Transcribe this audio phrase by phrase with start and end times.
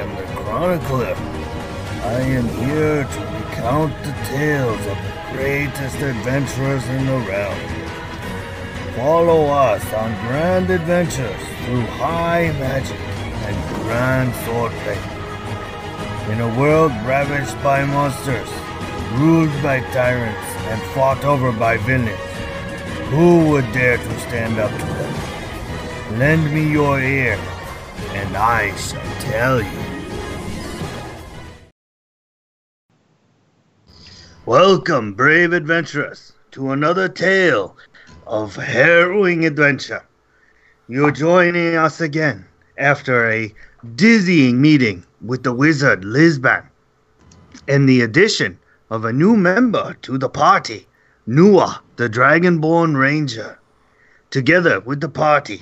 [0.00, 1.14] am the chronicler.
[2.02, 7.60] I am here to recount the tales of the greatest adventurers in the realm.
[8.96, 12.98] Follow us on grand adventures through high magic
[13.46, 15.00] and grand swordplay.
[16.32, 18.50] In a world ravaged by monsters,
[19.18, 22.30] ruled by tyrants, and fought over by villains,
[23.10, 26.18] who would dare to stand up to them?
[26.18, 27.38] Lend me your ear,
[28.14, 29.79] and I shall tell you.
[34.46, 37.76] Welcome, brave adventurers, to another tale
[38.26, 40.02] of harrowing adventure.
[40.88, 42.46] You're joining us again
[42.78, 43.54] after a
[43.96, 46.64] dizzying meeting with the wizard Lisban
[47.68, 48.58] and the addition
[48.88, 50.88] of a new member to the party,
[51.28, 53.58] Nua, the Dragonborn Ranger.
[54.30, 55.60] Together with the party,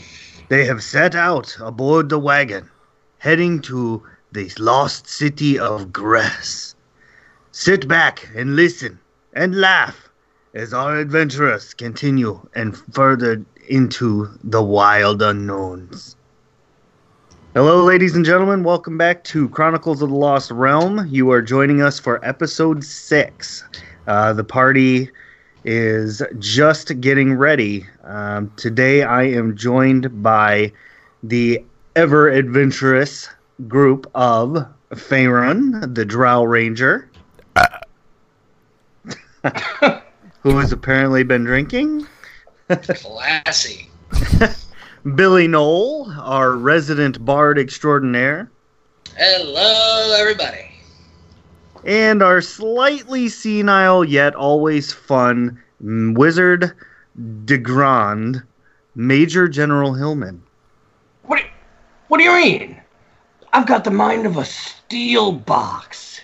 [0.49, 2.71] they have set out aboard the wagon,
[3.19, 6.77] heading to the lost city of Grass.
[7.61, 9.01] Sit back and listen
[9.33, 10.09] and laugh
[10.55, 16.15] as our adventurers continue and further into the wild unknowns.
[17.55, 18.63] Hello, ladies and gentlemen.
[18.63, 21.09] Welcome back to Chronicles of the Lost Realm.
[21.09, 23.65] You are joining us for episode six.
[24.07, 25.11] Uh, the party
[25.65, 27.85] is just getting ready.
[28.05, 30.73] Um, today, I am joined by
[31.25, 31.65] the
[31.97, 33.29] ever adventurous
[33.67, 37.11] group of Faerun, the Drow Ranger,
[40.43, 42.07] who has apparently been drinking.
[42.69, 43.89] Classy.
[45.15, 48.51] Billy Knoll, our resident bard extraordinaire,
[49.17, 50.71] Hello, everybody.
[51.85, 56.73] and our slightly senile yet always fun wizard
[57.45, 58.43] de Grand,
[58.95, 60.43] Major General Hillman.
[61.23, 61.45] What do,
[62.09, 62.81] what do you mean?
[63.53, 66.21] I've got the mind of a steel box.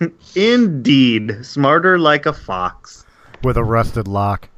[0.34, 3.04] Indeed, smarter like a fox.
[3.42, 4.48] with a rusted lock.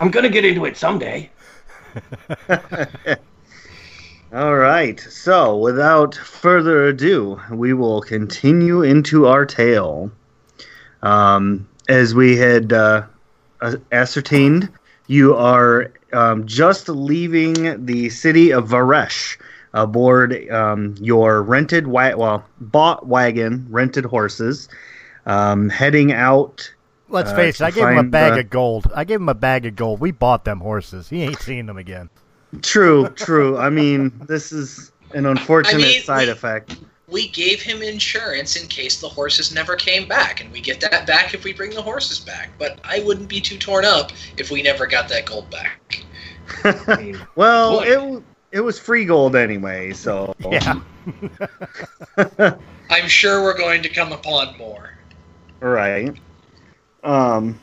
[0.00, 1.30] I'm gonna get into it someday.
[4.32, 10.12] All right, so without further ado, we will continue into our tale.
[11.02, 13.06] Um, as we had uh,
[13.60, 14.68] uh, ascertained,
[15.08, 19.36] you are um, just leaving the city of Varesh
[19.74, 24.68] aboard um, your rented, wa- well, bought wagon, rented horses,
[25.26, 26.72] um, heading out.
[27.08, 28.90] Let's Uh, face it, I gave him a bag uh, of gold.
[28.94, 30.00] I gave him a bag of gold.
[30.00, 31.08] We bought them horses.
[31.08, 32.08] He ain't seen them again.
[32.62, 33.58] True, true.
[33.58, 36.76] I mean, this is an unfortunate I mean, side we- effect.
[37.08, 41.08] We gave him insurance in case the horses never came back, and we get that
[41.08, 42.50] back if we bring the horses back.
[42.56, 46.04] But I wouldn't be too torn up if we never got that gold back.
[46.62, 47.88] I mean, Well, Would.
[47.88, 50.80] it w- it was free gold anyway, so Yeah.
[52.90, 54.98] I'm sure we're going to come upon more.
[55.60, 56.14] right.
[57.02, 57.58] Um,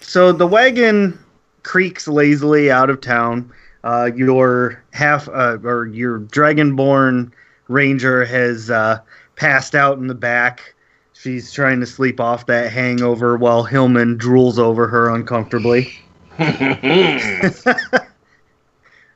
[0.00, 1.18] so the wagon
[1.62, 3.52] creaks lazily out of town.
[3.84, 7.32] Uh, your half uh, or your dragonborn
[7.68, 8.98] ranger has uh,
[9.36, 10.74] passed out in the back.
[11.12, 15.92] She's trying to sleep off that hangover while Hillman drools over her uncomfortably.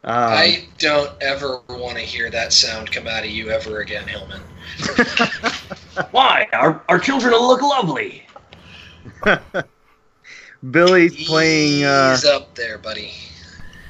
[0.09, 4.07] Um, I don't ever want to hear that sound come out of you ever again,
[4.07, 4.43] Hillman.
[6.11, 6.47] Why?
[6.53, 8.27] Our, our children will look lovely.
[10.71, 11.85] Billy's playing.
[11.85, 13.13] Uh, Ease up there, buddy.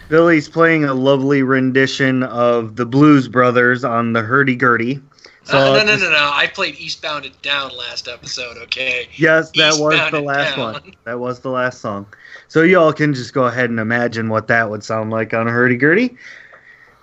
[0.09, 5.01] Billy's playing a lovely rendition of the Blues Brothers on the hurdy gurdy.
[5.45, 6.31] So Uh, no, I'll no, no, no.
[6.33, 8.57] I played Eastbound and Down last episode.
[8.59, 9.09] Okay.
[9.17, 10.73] Yes, that was the last Down.
[10.75, 10.95] one.
[11.05, 12.07] That was the last song.
[12.49, 15.51] So y'all can just go ahead and imagine what that would sound like on a
[15.51, 16.17] hurdy gurdy.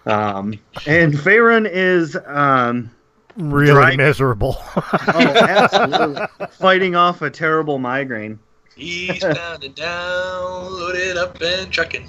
[0.05, 2.91] Um, and Faerun is um,
[3.37, 3.97] Really Right.
[3.97, 4.57] miserable.
[4.75, 8.37] oh, absolutely fighting off a terrible migraine.
[8.75, 12.03] Eastbound and down, loaded up and trucking.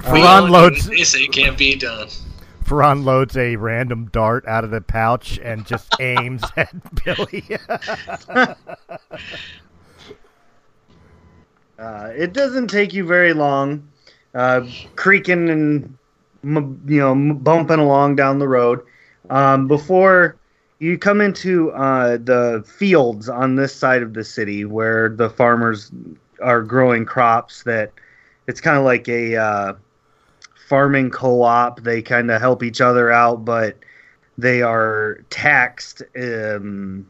[0.00, 2.08] Ferran loads, They say can't be done.
[2.64, 7.44] Ferran loads a random dart out of the pouch and just aims at Billy.
[11.78, 13.86] Uh, it doesn't take you very long,
[14.36, 14.66] uh,
[14.96, 15.98] creaking and
[16.44, 18.80] you know bumping along down the road.
[19.30, 20.36] Um, before
[20.78, 25.90] you come into uh, the fields on this side of the city where the farmers
[26.42, 27.92] are growing crops that
[28.46, 29.72] it's kind of like a uh,
[30.68, 31.82] farming co-op.
[31.82, 33.78] They kind of help each other out but
[34.38, 37.06] they are taxed um,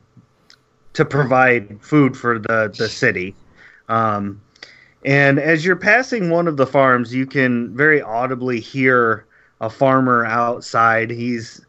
[0.92, 3.34] to provide food for the, the city.
[3.88, 4.40] Um,
[5.04, 9.26] and as you're passing one of the farms, you can very audibly hear
[9.60, 11.10] a farmer outside.
[11.10, 11.64] He's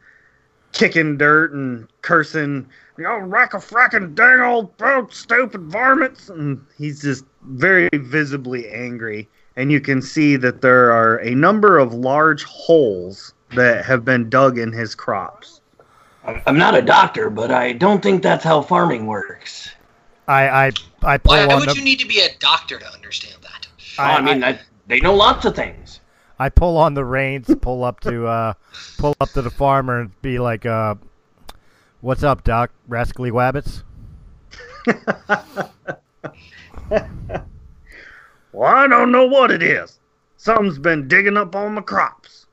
[0.74, 6.30] kicking dirt and cursing, you know, rack a fracking dang old broke stupid varmints.
[6.30, 9.28] And he's just very visibly angry.
[9.56, 14.30] And you can see that there are a number of large holes that have been
[14.30, 15.62] dug in his crops.
[16.26, 19.70] I'm- I'm not a doctor, but I don't think that's how farming works.
[20.28, 20.72] I I
[21.04, 23.68] I pull Why on would the you need to be a doctor to understand that?
[23.98, 26.02] I, I, mean, I, they know lots of things.
[26.40, 28.54] I pull on the reins, pull up to uh,
[28.98, 30.96] pull up to the farmer and be like, uh,
[32.02, 32.72] "What's up, Doc?
[32.88, 33.84] Rascally wabbits."
[38.58, 40.00] Well, I don't know what it is.
[40.38, 42.48] Something's been digging up all my crops.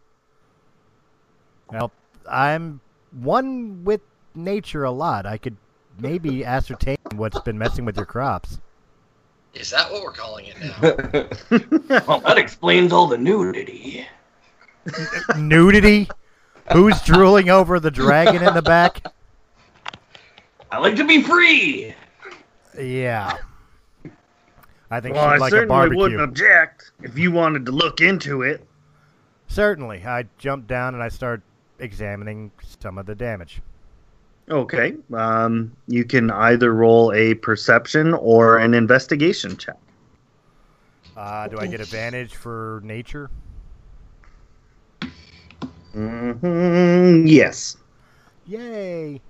[1.73, 1.93] Well,
[2.31, 2.83] I'm
[3.13, 4.03] one with
[4.35, 5.25] nature a lot.
[5.25, 5.57] I could
[5.99, 8.61] maybe ascertain what's been messing with your crops.
[9.55, 12.01] Is that what we're calling it now?
[12.09, 14.05] Well, that explains all the nudity.
[15.39, 16.09] Nudity?
[16.73, 19.01] Who's drooling over the dragon in the back?
[20.73, 21.95] I like to be free.
[22.79, 23.37] Yeah.
[24.91, 25.99] I think Well, she'd I like a certainly barbecue.
[25.99, 28.67] wouldn't object if you wanted to look into it.
[29.47, 30.05] Certainly.
[30.05, 31.43] I jump down and I start
[31.79, 32.51] examining
[32.81, 33.61] some of the damage.
[34.51, 34.97] Okay.
[35.13, 39.79] Um, you can either roll a perception or an investigation check.
[41.17, 43.31] Uh, do I get advantage for nature?
[45.93, 47.77] hmm Yes.
[48.47, 49.21] Yay!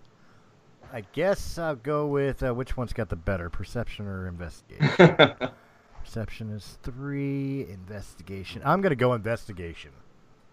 [0.93, 5.35] I guess I'll go with uh, which one's got the better, perception or investigation?
[6.05, 8.63] perception is three, investigation.
[8.65, 9.91] I'm gonna go investigation.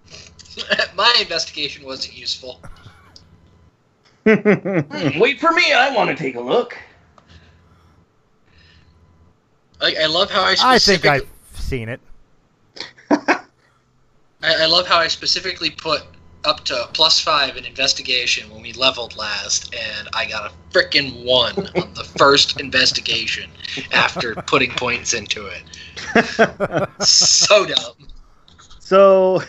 [0.95, 2.61] My investigation wasn't useful.
[4.25, 5.73] Hmm, Wait for me.
[5.73, 6.77] I want to take a look.
[9.81, 11.27] I, I love how I I think specifically.
[11.53, 11.99] I've seen it.
[13.09, 13.43] I,
[14.43, 16.03] I love how I specifically put
[16.43, 21.25] up to plus five in investigation when we leveled last, and I got a frickin'
[21.25, 23.49] one on the first investigation
[23.91, 25.63] after putting points into it.
[27.03, 28.07] So dumb.
[28.79, 29.41] so,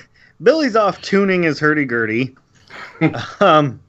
[0.43, 2.37] Billy's off tuning his hurdy-gurdy.
[3.41, 3.81] um,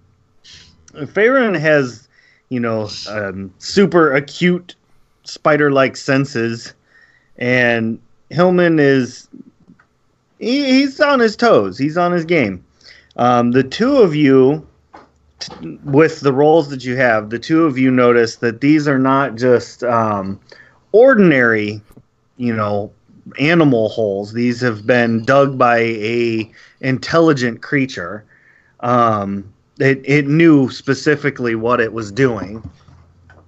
[1.08, 2.08] Farron has,
[2.50, 4.76] you know, um, super acute
[5.24, 6.74] spider-like senses,
[7.38, 8.00] and
[8.30, 9.28] Hillman is
[10.40, 11.78] he, he's on his toes.
[11.78, 12.64] He's on his game.
[13.16, 14.68] Um, the two of you,
[15.40, 19.00] t- with the roles that you have, the two of you notice that these are
[19.00, 20.40] not just um,
[20.92, 21.82] ordinary,
[22.38, 22.92] you know,
[23.40, 24.34] animal holes.
[24.34, 26.52] These have been dug by a
[26.82, 28.26] intelligent creature.
[28.82, 32.62] Um, it, it knew specifically what it was doing.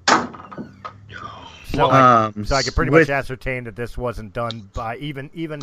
[0.08, 4.98] So, I, Um, so I could pretty with- much ascertain that this wasn't done by
[4.98, 5.62] even even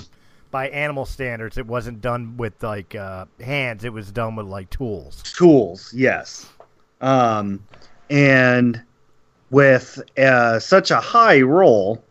[0.51, 1.57] by animal standards.
[1.57, 3.85] It wasn't done with like uh, hands.
[3.85, 5.23] It was done with like tools.
[5.23, 6.51] tools yes
[7.01, 7.65] um,
[8.11, 8.83] and
[9.51, 12.03] with uh, such a high roll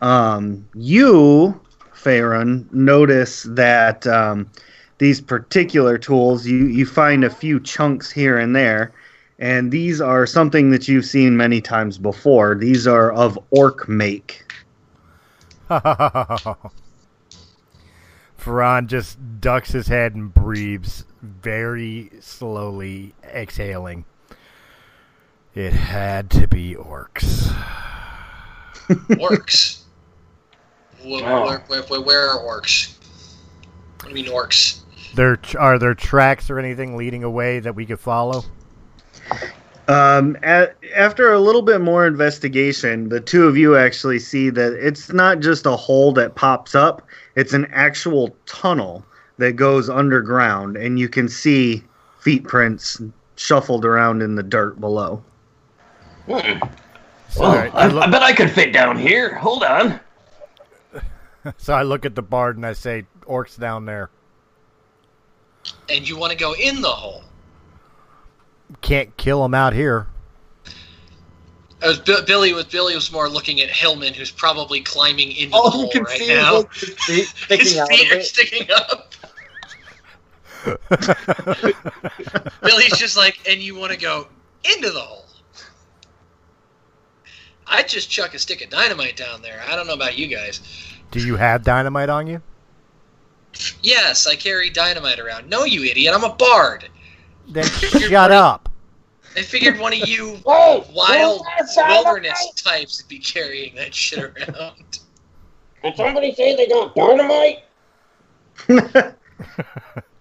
[0.00, 1.60] um, you
[1.92, 4.50] Farron, notice that um,
[4.98, 8.92] these particular tools you, you find a few chunks here and there
[9.38, 14.44] and these are something that you've seen many times before these are of orc make
[18.46, 24.04] Ferran just ducks his head and breathes very slowly, exhaling.
[25.54, 27.52] It had to be orcs.
[28.86, 29.82] Orcs.
[31.02, 32.96] Where, where, where, where are orcs?
[34.00, 34.80] What do you mean orcs?
[35.16, 38.44] There are there tracks or anything leading away that we could follow?
[39.88, 44.74] Um, a after a little bit more investigation, the two of you actually see that
[44.74, 47.00] it's not just a hole that pops up,
[47.34, 49.06] it's an actual tunnel
[49.38, 51.82] that goes underground, and you can see
[52.20, 53.00] feet prints
[53.36, 55.24] shuffled around in the dirt below.
[56.26, 56.58] Hmm.
[57.30, 59.34] So, Well, I, I, I look, I bet I could fit down here.
[59.36, 59.98] Hold on.
[61.56, 64.10] so I look at the bard and I say, "Orcs down there
[65.88, 67.22] And you want to go in the hole.
[68.80, 70.06] can't kill him out here."
[71.82, 75.54] It was Bi- Billy was Billy was more looking at Hillman, who's probably climbing into
[75.54, 76.64] All the hole can right see now.
[76.72, 78.24] his feet sticking out feet of are it.
[78.24, 79.12] sticking up.
[82.62, 84.26] Billy's just like, and you want to go
[84.64, 85.26] into the hole.
[87.68, 89.62] I'd just chuck a stick of dynamite down there.
[89.68, 90.60] I don't know about you guys.
[91.10, 92.40] Do you have dynamite on you?
[93.82, 95.48] Yes, I carry dynamite around.
[95.48, 96.14] No, you idiot.
[96.14, 96.88] I'm a bard.
[97.48, 98.68] Then shut up.
[99.36, 101.42] I figured one of you Hey, wild
[101.76, 102.36] wilderness dynamite?
[102.56, 105.00] types would be carrying that shit around.
[105.82, 107.58] Did somebody say they got dynamite?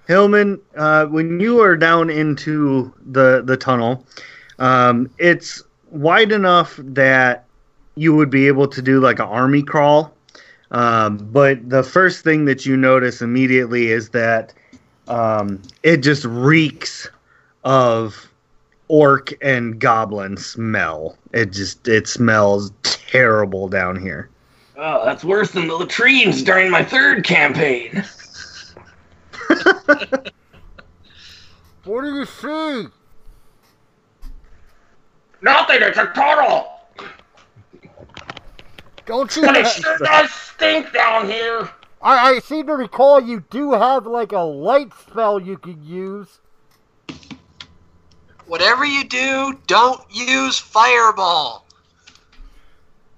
[0.08, 4.06] Hillman, uh, when you are down into the the tunnel,
[4.60, 7.46] um, it's wide enough that
[7.96, 10.14] you would be able to do like an army crawl.
[10.72, 14.54] Um, but the first thing that you notice immediately is that
[15.08, 17.08] um, it just reeks
[17.64, 18.28] of
[18.88, 21.18] orc and goblin smell.
[21.34, 24.30] It just it smells terrible down here.
[24.78, 28.04] Oh, that's worse than the latrines during my third campaign.
[31.86, 32.88] What do you see?
[35.42, 36.75] Nothing, it's a tunnel!
[39.06, 39.44] Don't you?
[39.44, 41.70] But it sure does stink down here!
[42.02, 46.40] I, I seem to recall you do have like a light spell you could use.
[48.48, 51.66] Whatever you do, don't use fireball.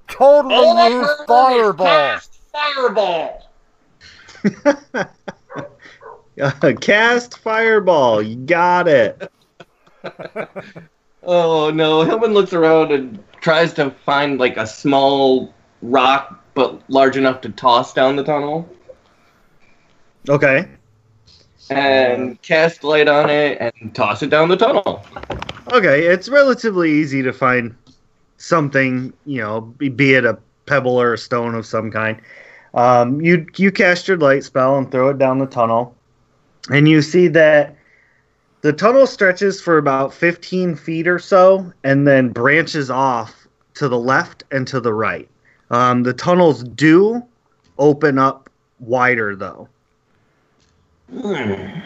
[0.07, 1.85] Totally All I use heard is fireball.
[1.87, 3.51] cast fireball!
[6.39, 8.21] Uh, cast fireball.
[8.21, 9.31] You got it.
[11.23, 17.17] Oh no, Hillman looks around and tries to find like a small rock but large
[17.17, 18.67] enough to toss down the tunnel
[20.29, 20.67] Okay.
[21.69, 25.05] and cast light on it and toss it down the tunnel.
[25.71, 27.75] Okay, it's relatively easy to find
[28.37, 32.19] something, you know, be, be it a pebble or a stone of some kind.
[32.73, 35.95] Um, you you cast your light spell and throw it down the tunnel,
[36.69, 37.75] and you see that
[38.61, 43.99] the tunnel stretches for about 15 feet or so, and then branches off to the
[43.99, 45.29] left and to the right.
[45.69, 47.23] Um, the tunnels do
[47.77, 49.67] open up wider, though.
[51.11, 51.79] Hmm.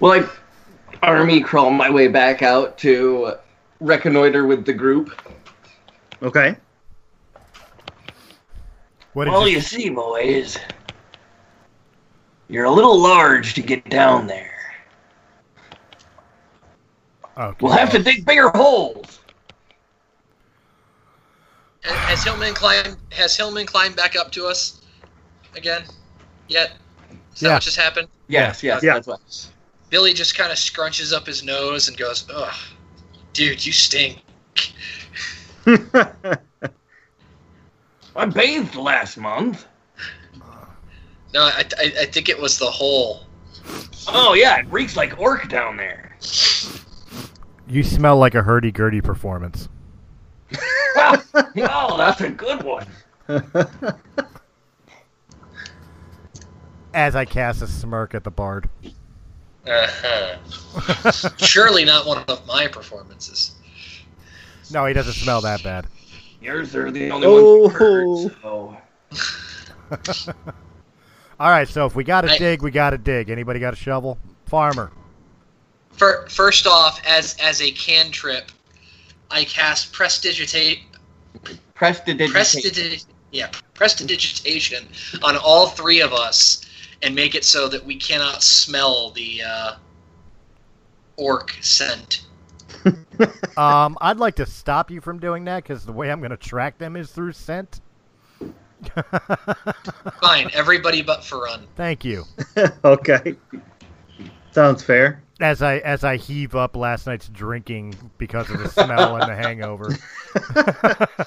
[0.00, 0.24] Well,
[1.02, 3.34] I army crawl my way back out to
[3.80, 5.10] reconnoiter with the group.
[6.22, 6.56] Okay.
[9.12, 10.58] What did Well, you, you see, boys,
[12.48, 14.52] you're a little large to get down there.
[17.36, 17.56] okay.
[17.60, 19.19] We'll have to dig bigger holes.
[21.84, 22.96] Ha- Has Hillman climbed?
[23.12, 24.80] Has Hillman climbed back up to us
[25.56, 25.82] again?
[26.48, 26.72] Yet?
[27.34, 28.08] Is that what just happened?
[28.28, 28.94] Yes, yes, Yeah.
[28.94, 29.20] that's what.
[29.88, 32.54] Billy just kind of scrunches up his nose and goes, "Ugh,
[33.32, 34.18] dude, you stink."
[38.16, 39.66] I bathed last month.
[41.32, 43.20] No, I, I, I think it was the hole.
[44.08, 46.16] Oh yeah, it reeks like orc down there.
[47.68, 49.68] you smell like a hurdy-gurdy performance.
[50.96, 52.86] oh, that's a good one.
[56.92, 58.68] As I cast a smirk at the bard.
[59.66, 61.28] Uh-huh.
[61.38, 63.52] Surely not one of my performances.
[64.72, 65.86] No, he doesn't smell that bad.
[66.40, 67.62] Yours are the only Oh.
[67.62, 68.76] ones who heard, so.
[71.38, 73.30] All right, so if we got to dig, we got to dig.
[73.30, 74.18] Anybody got a shovel?
[74.46, 74.90] Farmer.
[75.92, 78.50] Fir- First off, as as a cantrip,
[79.30, 80.80] I cast prestidigitate
[81.74, 82.30] Prestidigitation.
[82.32, 84.86] Prestidi- yeah, prestidigitation
[85.22, 86.62] on all three of us
[87.02, 89.72] and make it so that we cannot smell the uh,
[91.16, 92.26] orc scent.
[93.56, 96.36] Um, I'd like to stop you from doing that because the way I'm going to
[96.38, 97.82] track them is through scent.
[100.22, 101.66] Fine, everybody but Farun.
[101.76, 102.24] Thank you.
[102.84, 103.36] okay.
[104.52, 105.22] Sounds fair.
[105.40, 109.36] As I as I heave up last night's drinking because of the smell and the
[109.36, 109.96] hangover.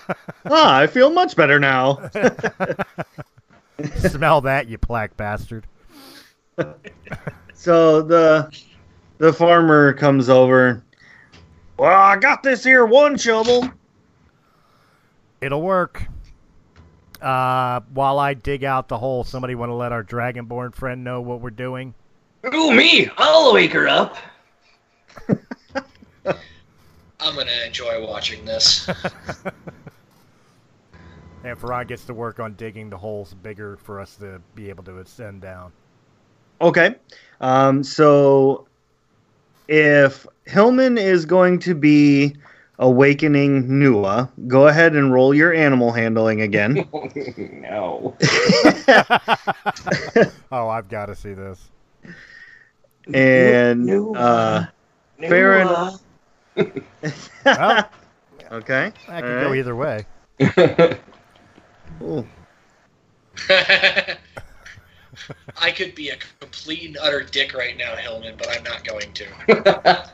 [0.45, 2.09] Ah, I feel much better now.
[3.95, 5.65] smell that, you plaque bastard.
[7.53, 8.53] So the
[9.19, 10.83] the farmer comes over.
[11.77, 13.71] Well, I got this here one shovel.
[15.41, 16.05] It'll work.
[17.21, 21.21] Uh, while I dig out the hole, somebody want to let our dragonborn friend know
[21.21, 21.93] what we're doing?
[22.45, 23.09] Ooh, me!
[23.17, 24.17] I'll wake her up.
[27.19, 28.89] I'm gonna enjoy watching this.
[31.43, 34.83] And Ferran gets to work on digging the holes bigger for us to be able
[34.85, 35.73] to ascend down.
[36.61, 36.95] Okay.
[37.41, 38.65] Um, so
[39.67, 42.37] if Hillman is going to be
[42.79, 46.75] awakening Nua, go ahead and roll your animal handling again.
[47.61, 48.15] no.
[50.49, 51.59] oh, I've got to see this.
[53.13, 54.15] And Nua.
[54.15, 54.65] uh,
[55.19, 55.29] Nua.
[55.29, 56.01] fair enough.
[56.55, 56.65] Well,
[58.51, 58.91] okay.
[59.07, 59.57] that could All go right.
[59.57, 60.05] either way.
[62.01, 62.27] Ooh.
[65.61, 69.11] I could be a complete and utter dick right now, Hillman, but I'm not going
[69.13, 69.25] to.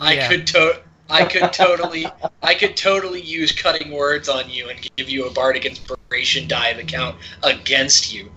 [0.00, 0.28] I Yeah.
[0.28, 2.06] could to- I could totally
[2.42, 6.78] I could totally use cutting words on you and give you a bardic inspiration dive
[6.78, 8.32] account against you.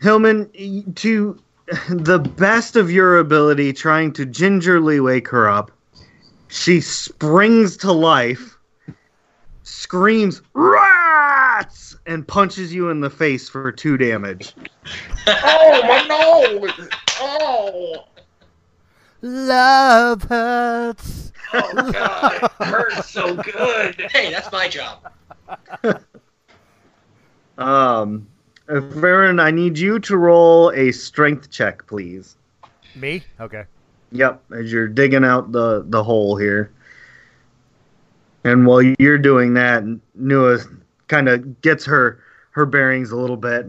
[0.00, 1.42] Hillman, to
[1.90, 5.70] the best of your ability, trying to gingerly wake her up,
[6.48, 8.56] she springs to life,
[9.64, 14.54] screams "rats" and punches you in the face for two damage.
[15.26, 16.88] Oh my nose!
[17.20, 18.04] Oh,
[19.20, 21.32] Love hurts.
[21.52, 24.08] oh god, it hurts so good.
[24.10, 25.12] Hey, that's my job.
[27.58, 28.28] Um,
[28.68, 32.36] Uh, Farron, I need you to roll a strength check, please.
[32.94, 33.22] Me?
[33.40, 33.64] Okay.
[34.12, 36.70] Yep, as you're digging out the the hole here.
[38.44, 39.84] And while you're doing that,
[40.18, 40.64] Nua
[41.08, 42.20] kind of gets her
[42.52, 43.66] her bearings a little bit.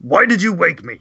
[0.00, 1.00] Why did you wake me?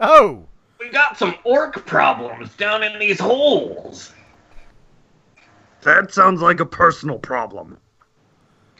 [0.00, 0.44] Oh!
[0.78, 4.12] We got some orc problems down in these holes.
[5.82, 7.78] That sounds like a personal problem.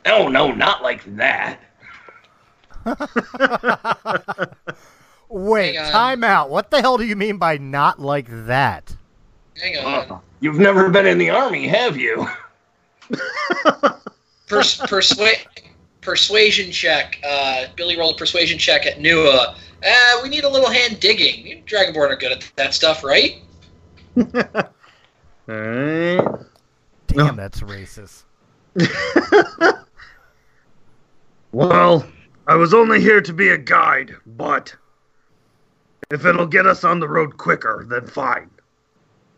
[0.07, 1.61] Oh no, not like that.
[5.29, 6.51] Wait, Hang time out.
[6.51, 8.95] What the hell do you mean by not like that?
[9.61, 10.11] Hang on.
[10.11, 12.27] Uh, you've never been in the army, have you?
[14.49, 15.47] Pers- persuade
[16.01, 17.19] persuasion check.
[17.27, 19.55] Uh, Billy rolled a persuasion check at Nua.
[19.85, 21.47] Uh, we need a little hand digging.
[21.47, 23.37] You Dragonborn are good at that stuff, right?
[25.49, 26.45] Alright.
[27.07, 28.25] Damn, that's racist.
[31.53, 32.07] Well,
[32.53, 34.77] I was only here to be a guide, but
[36.11, 38.51] if it'll get us on the road quicker, then fine.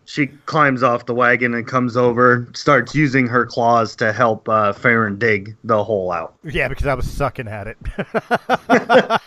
[0.04, 4.72] She climbs off the wagon and comes over, starts using her claws to help uh,
[4.72, 6.34] Farron dig the hole out.
[6.42, 7.76] Yeah, because I was sucking at it.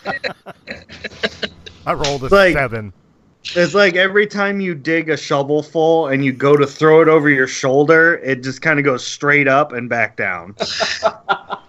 [1.86, 2.92] I rolled a Like- seven.
[3.54, 7.08] It's like every time you dig a shovel full and you go to throw it
[7.08, 10.54] over your shoulder, it just kind of goes straight up and back down.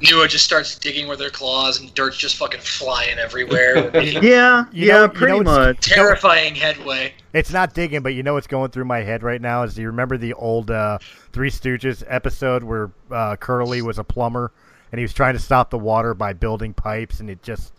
[0.00, 3.90] Nua just starts digging with her claws, and dirt's just fucking flying everywhere.
[4.00, 5.80] Yeah, You yeah, know- you pretty know much.
[5.80, 7.14] Terrifying headway.
[7.32, 9.82] It's not digging, but you know what's going through my head right now is do
[9.82, 10.98] you remember the old uh,
[11.32, 14.52] Three Stooges episode where uh, Curly was a plumber
[14.90, 17.72] and he was trying to stop the water by building pipes and it just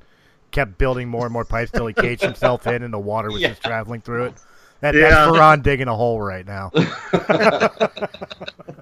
[0.51, 3.41] kept building more and more pipes till he caged himself in and the water was
[3.41, 3.49] Yeah.
[3.49, 4.33] just traveling through it.
[4.79, 5.09] That, Yeah.
[5.09, 6.71] That's Ferran digging a hole right now.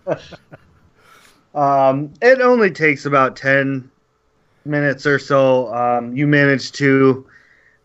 [1.55, 3.89] Um, it only takes about 10
[4.65, 5.73] minutes or so.
[5.73, 7.27] Um, you manage to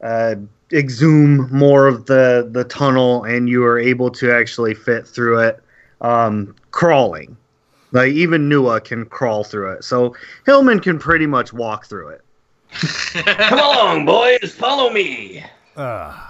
[0.03, 0.35] uh,
[0.72, 5.62] exhume more of the, the tunnel and you are able to actually fit through it
[6.00, 7.37] um, crawling.
[7.92, 9.85] Like, even Nua can crawl through it.
[9.85, 12.20] So, Hillman can pretty much walk through it.
[12.72, 15.44] Come along, boys, follow me.
[15.77, 16.20] Ugh.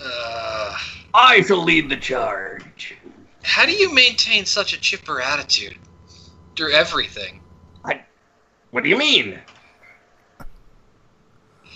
[0.00, 0.78] Uh,
[1.14, 2.96] I shall lead the charge.
[3.42, 5.76] how do you maintain such a chipper attitude
[6.56, 7.40] through everything?
[7.84, 8.00] I,
[8.70, 9.38] what do you mean?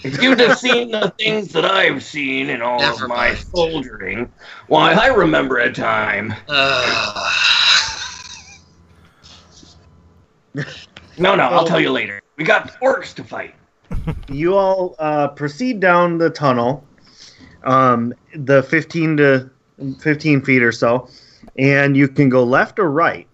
[0.04, 3.38] If you'd have seen the things that I've seen in all Never of my mind.
[3.38, 4.32] soldiering,
[4.68, 6.34] why, I remember a time.
[6.48, 7.32] Uh,
[11.18, 12.20] No, no, I'll tell you later.
[12.36, 13.54] We got orcs to fight.
[14.28, 16.84] You all uh, proceed down the tunnel,
[17.64, 19.50] um, the 15 to
[20.00, 21.08] 15 feet or so,
[21.56, 23.26] and you can go left or right.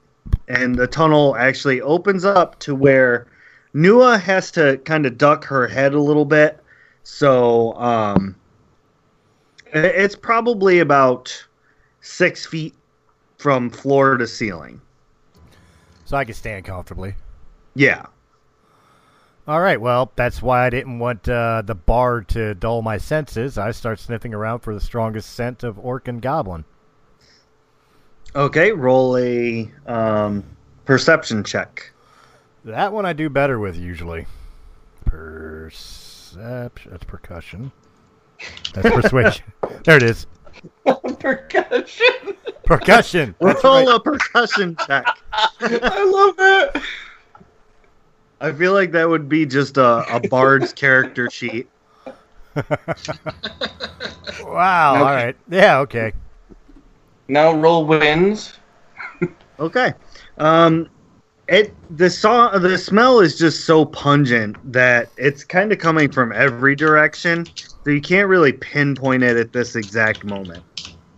[0.49, 3.27] And the tunnel actually opens up to where
[3.75, 6.59] Nua has to kind of duck her head a little bit.
[7.05, 8.37] So um,
[9.73, 11.45] it's probably about
[12.01, 12.75] six feet
[13.39, 14.81] from floor to ceiling.
[16.05, 17.15] So I can stand comfortably.
[17.75, 18.07] Yeah.
[19.49, 23.59] All right, well, that's why I didn't want uh, the bar to dull my senses.
[23.59, 26.65] I start sniffing around for the strongest scent of orc and goblin.
[28.35, 30.45] Okay, roll a um,
[30.85, 31.93] perception check.
[32.65, 34.27] That one I do better with usually.
[35.05, 36.91] Perception.
[36.91, 37.73] That's percussion.
[38.73, 39.45] That's persuasion.
[39.85, 40.27] there it is.
[41.19, 42.37] Percussion.
[42.65, 43.35] Percussion.
[43.41, 43.97] That's Roll right.
[43.97, 45.05] a percussion check.
[45.33, 46.83] I love that.
[48.41, 51.69] I feel like that would be just a, a bard's character sheet.
[52.55, 52.65] Wow.
[54.95, 55.15] All Okay.
[55.15, 55.37] right.
[55.49, 55.79] Yeah.
[55.81, 56.13] Okay.
[57.33, 58.59] Now roll wins.
[59.59, 59.95] Okay.
[60.37, 60.91] Um,
[61.49, 66.31] it the saw the smell is just so pungent that it's kind of coming from
[66.33, 70.63] every direction, so you can't really pinpoint it at this exact moment.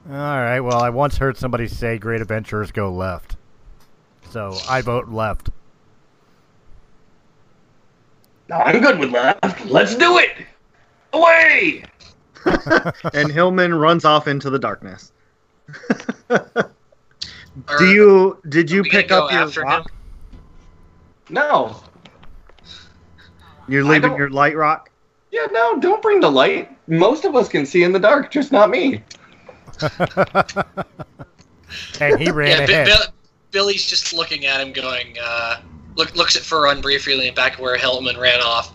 [0.09, 0.61] All right.
[0.61, 3.35] Well, I once heard somebody say great adventurers go left.
[4.31, 5.51] So I vote left.
[8.53, 9.67] I'm good with left.
[9.67, 10.31] Let's do it.
[11.13, 11.83] Away.
[13.15, 15.11] And Hillman runs off into the darkness.
[16.31, 19.91] Are- Do you did you pick up your after rock?
[19.91, 19.97] him?
[21.31, 21.83] No.
[23.69, 24.91] You're leaving your light rock.
[25.31, 26.71] Yeah, no, don't bring the light.
[26.87, 29.03] Most of us can see in the dark, just not me.
[32.01, 32.87] and he ran yeah, Bi- ahead.
[32.87, 33.15] Bill-
[33.51, 35.61] Billy's just looking at him, going, uh,
[35.97, 38.73] look, looks at Furon briefly and back where Hillman ran off.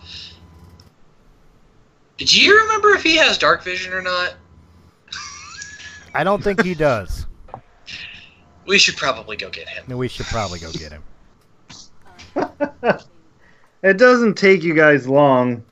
[2.16, 4.34] Did you remember if he has dark vision or not?
[6.14, 7.26] I don't think he does.
[8.66, 9.98] We should probably go get him.
[9.98, 11.02] We should probably go get him.
[13.82, 15.64] It doesn't take you guys long.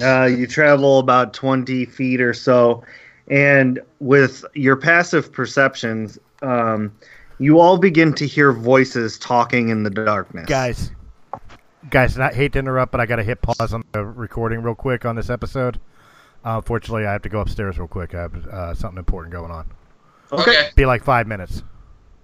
[0.00, 2.82] Uh, you travel about 20 feet or so,
[3.28, 6.92] and with your passive perceptions, um,
[7.38, 10.46] you all begin to hear voices talking in the darkness.
[10.46, 10.90] Guys,
[11.90, 14.74] guys, I hate to interrupt, but I got to hit pause on the recording real
[14.74, 15.78] quick on this episode.
[16.46, 18.14] Uh, unfortunately, I have to go upstairs real quick.
[18.14, 19.66] I have uh, something important going on.
[20.32, 21.64] Okay, Be like five minutes.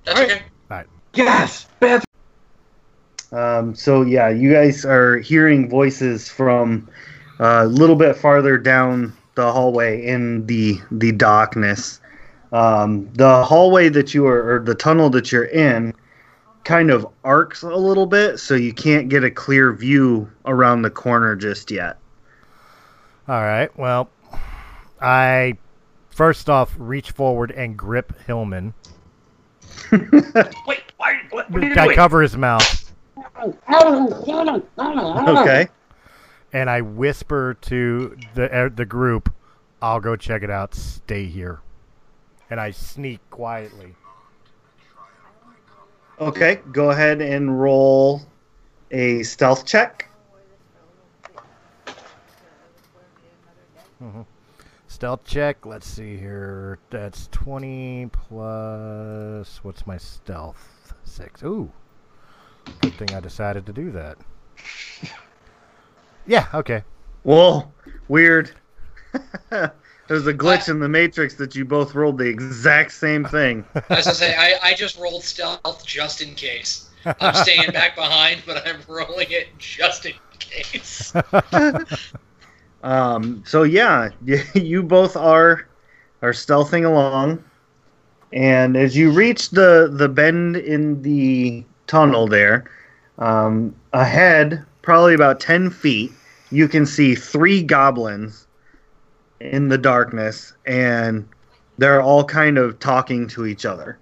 [0.04, 0.42] that's Alright.
[0.70, 0.88] okay.
[1.14, 2.04] Yes, Beth.
[3.32, 6.88] Um, so yeah, you guys are hearing voices from
[7.40, 12.00] uh, a little bit farther down the hallway in the the darkness.
[12.52, 15.94] Um, the hallway that you are, or the tunnel that you're in,
[16.64, 20.90] kind of arcs a little bit, so you can't get a clear view around the
[20.90, 21.98] corner just yet.
[23.28, 23.76] All right.
[23.78, 24.08] Well,
[25.00, 25.56] I
[26.10, 28.74] first off reach forward and grip Hillman.
[29.92, 31.96] Wait, why, what, what are you I doing?
[31.96, 32.92] cover his mouth
[34.78, 35.68] Okay.
[36.52, 39.32] and I whisper to the uh, the group,
[39.80, 40.74] "I'll go check it out.
[40.74, 41.60] Stay here."
[42.50, 43.94] And I sneak quietly.
[46.20, 46.60] Okay.
[46.72, 48.22] Go ahead and roll
[48.90, 50.08] a stealth check.
[54.88, 55.64] Stealth check.
[55.64, 56.78] Let's see here.
[56.90, 59.60] That's twenty plus.
[59.64, 60.94] What's my stealth?
[61.04, 61.42] Six.
[61.42, 61.70] Ooh.
[62.80, 64.18] Good thing I decided to do that.
[66.24, 66.46] Yeah.
[66.54, 66.84] Okay.
[67.24, 67.70] Whoa,
[68.08, 68.52] weird.
[69.50, 73.64] There's a glitch in the matrix that you both rolled the exact same thing.
[73.88, 76.90] As I say, I, I just rolled stealth just in case.
[77.04, 81.12] I'm staying back behind, but I'm rolling it just in case.
[82.82, 84.10] Um, so yeah,
[84.54, 85.66] you both are
[86.22, 87.42] are stealthing along,
[88.32, 92.70] and as you reach the the bend in the tunnel there,
[93.18, 96.12] um, ahead, probably about ten feet,
[96.50, 98.46] you can see three goblins
[99.40, 101.28] in the darkness, and
[101.78, 103.98] they're all kind of talking to each other.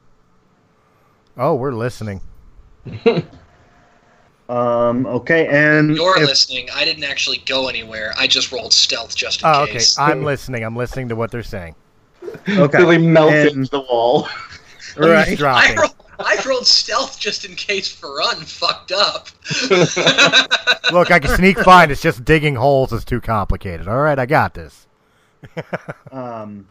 [1.37, 2.21] Oh, we're listening.
[4.51, 6.69] Um, okay, and You're if- listening.
[6.75, 8.13] I didn't actually go anywhere.
[8.19, 9.75] I just rolled stealth just in Oh, okay.
[9.75, 9.97] case.
[9.99, 10.65] I'm listening.
[10.65, 11.75] I'm listening to what they're saying.
[12.49, 14.29] okay, Billy melts and- the wall.
[14.97, 15.39] right.
[15.39, 15.79] Dropping.
[15.79, 19.29] I, rolled, I rolled stealth just in case Farun fucked up.
[20.93, 21.91] Look, I can sneak fine.
[21.93, 23.87] It's just digging holes is too complicated.
[23.87, 24.87] All right, I got this.
[26.13, 26.67] Um,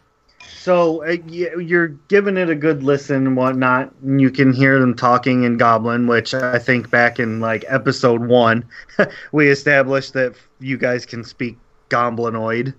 [0.59, 3.93] so uh, you're giving it a good listen and whatnot.
[4.03, 8.27] And you can hear them talking in Goblin, which I think back in like episode
[8.27, 8.65] one,
[9.31, 11.57] we established that you guys can speak
[11.89, 12.73] Goblinoid.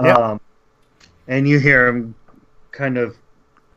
[0.00, 0.16] Yep.
[0.16, 0.40] Um,
[1.26, 2.14] and you hear them
[2.70, 3.16] kind of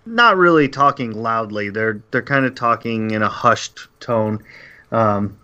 [0.06, 1.72] not really talking loudly.
[1.72, 4.44] They're they're kind of talking in a hushed tone.
[4.92, 5.40] Um,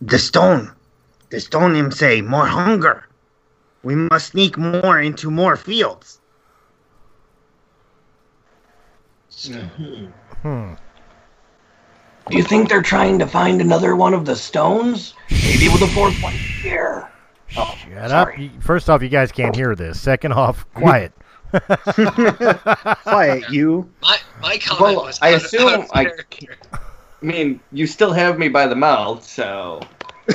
[0.00, 0.72] the stone,
[1.28, 3.06] the stone him say more hunger.
[3.82, 6.17] We must sneak more into more fields.
[9.46, 10.74] Hmm.
[12.30, 15.14] Do you think they're trying to find another one of the stones?
[15.30, 17.08] Maybe with a fourth one here.
[17.56, 18.28] Oh, Shut up.
[18.28, 18.44] sorry.
[18.44, 19.98] You- First off, you guys can't hear this.
[20.00, 21.12] Second off, quiet.
[23.04, 23.88] Quiet, you.
[24.02, 26.06] My, my comment Well, was I assume I-
[27.22, 29.80] I mean, you still have me by the mouth, so.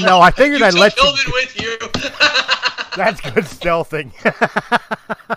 [0.00, 1.02] no, I figured You I'd let you.
[1.02, 1.78] Hillman with you.
[2.96, 4.12] That's good stealthing.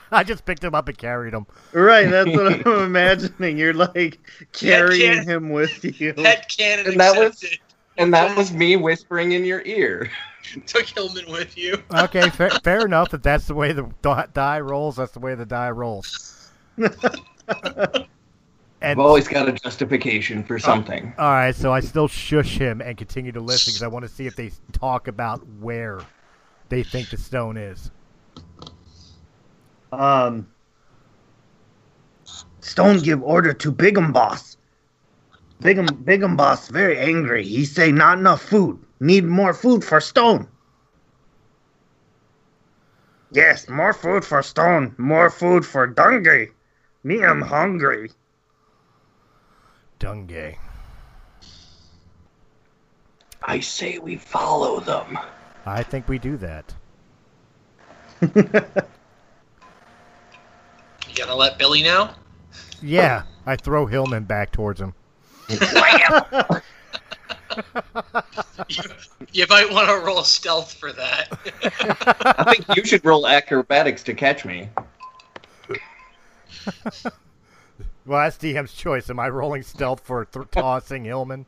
[0.11, 1.45] I just picked him up and carried him.
[1.73, 3.57] Right, that's what I'm imagining.
[3.57, 4.19] You're like
[4.53, 6.13] carrying can't- him with you.
[6.17, 7.59] Head canon And that was- accepted.
[7.97, 10.09] And that was me whispering in your ear.
[10.67, 11.83] Took Hillman with you.
[11.93, 13.13] Okay, fair, fair enough.
[13.13, 13.91] If that's the way the
[14.33, 16.49] die rolls, that's the way the die rolls.
[16.77, 16.95] and
[18.81, 21.13] I've always got a justification for uh, something.
[21.17, 24.09] all right, so I still shush him and continue to listen because I want to
[24.09, 25.99] see if they talk about where
[26.69, 27.91] they think the stone is.
[29.91, 30.47] Um,
[32.61, 34.57] Stone give order to Bigum Boss.
[35.61, 37.43] Bigum Bigum Boss very angry.
[37.43, 38.79] He say not enough food.
[38.99, 40.47] Need more food for Stone.
[43.31, 44.95] Yes, more food for Stone.
[44.97, 46.51] More food for Dungy.
[47.03, 48.11] Me am hungry.
[49.99, 50.57] Dungay.
[53.43, 55.17] I say we follow them.
[55.69, 56.73] I think we do that.
[58.21, 58.33] You
[61.15, 62.09] gonna let Billy know?
[62.81, 64.93] Yeah, I throw Hillman back towards him.
[65.49, 65.57] You,
[69.31, 71.27] you might want to roll stealth for that.
[72.21, 74.69] I think you should roll acrobatics to catch me.
[78.05, 79.09] Well, that's DM's choice.
[79.11, 81.45] Am I rolling stealth for th- tossing Hillman?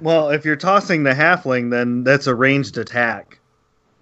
[0.00, 3.38] Well, if you're tossing the halfling, then that's a ranged attack.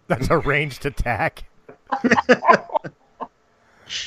[0.07, 1.45] That's a ranged attack.
[2.03, 3.29] All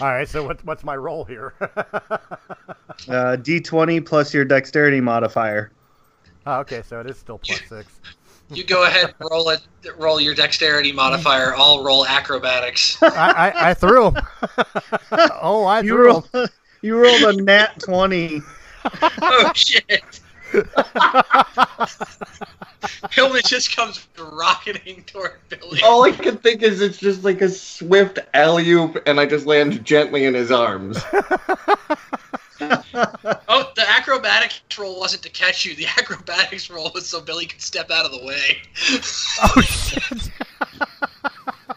[0.02, 1.54] right, so what, what's my roll here?
[3.10, 5.72] Uh, D20 plus your dexterity modifier.
[6.46, 8.00] oh, okay, so it is still plus six.
[8.52, 9.62] You go ahead, and roll it.
[9.98, 11.56] Roll your dexterity modifier.
[11.56, 12.98] I'll roll acrobatics.
[13.02, 13.08] I,
[13.56, 14.14] I, I threw
[15.42, 16.24] oh, I You threw him.
[16.32, 16.48] roll,
[16.84, 18.42] you rolled a nat 20.
[19.02, 20.20] oh shit!
[23.12, 25.82] Hillman just comes rocketing toward Billy.
[25.84, 29.46] All I can think is it's just like a swift alley oop, and I just
[29.46, 31.02] land gently in his arms.
[32.64, 35.76] Oh, the acrobatics roll wasn't to catch you.
[35.76, 38.62] The acrobatics roll was so Billy could step out of the way.
[39.44, 40.30] Oh shit!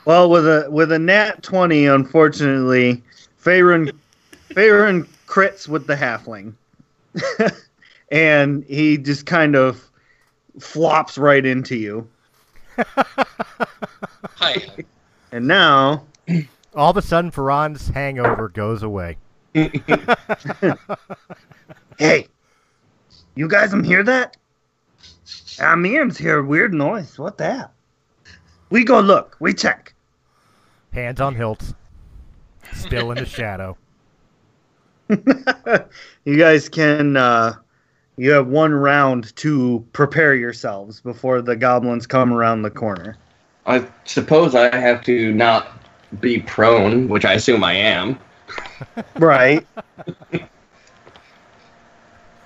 [0.05, 3.03] Well, with a with a nat 20, unfortunately,
[3.43, 3.93] Faerun
[4.51, 6.53] Faerun crits with the halfling.
[8.15, 9.91] And he just kind of
[10.61, 12.09] flops right into you.
[14.37, 14.63] Hi.
[15.33, 16.05] And now
[16.77, 19.19] All of a sudden, Ferran's hangover goes away.
[21.97, 22.27] Hey,
[23.37, 24.37] you guys um hear that?
[25.61, 27.17] Ah, Miriam's hear a weird noise.
[27.21, 27.73] What the hell?
[28.71, 29.37] We go look.
[29.39, 29.95] We check.
[30.93, 31.73] Hands on hilts.
[32.73, 33.77] Still in the shadow.
[36.25, 37.17] you guys can.
[37.17, 37.55] Uh,
[38.17, 43.17] you have one round to prepare yourselves before the goblins come around the corner.
[43.67, 45.69] I suppose I have to not
[46.21, 48.19] be prone, which I assume I am.
[49.17, 49.67] Right.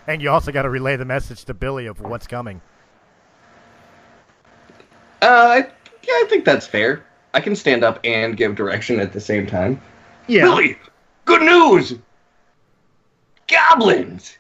[0.09, 2.63] And you also got to relay the message to Billy of what's coming.
[5.21, 7.05] Uh, I, yeah, I think that's fair.
[7.35, 9.79] I can stand up and give direction at the same time.
[10.27, 10.45] Yeah.
[10.45, 10.79] Billy,
[11.27, 11.95] good news!
[13.49, 14.39] Goblins!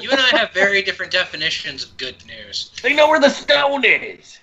[0.00, 2.70] You and I have very different definitions of good news.
[2.82, 4.38] They know where the stone is!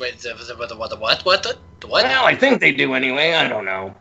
[0.00, 0.90] Wait, the, the, the, the, what?
[0.90, 1.24] The what?
[1.24, 1.42] What?
[1.42, 2.04] The, the what?
[2.04, 3.32] Well, I think they do anyway.
[3.32, 3.94] I don't know.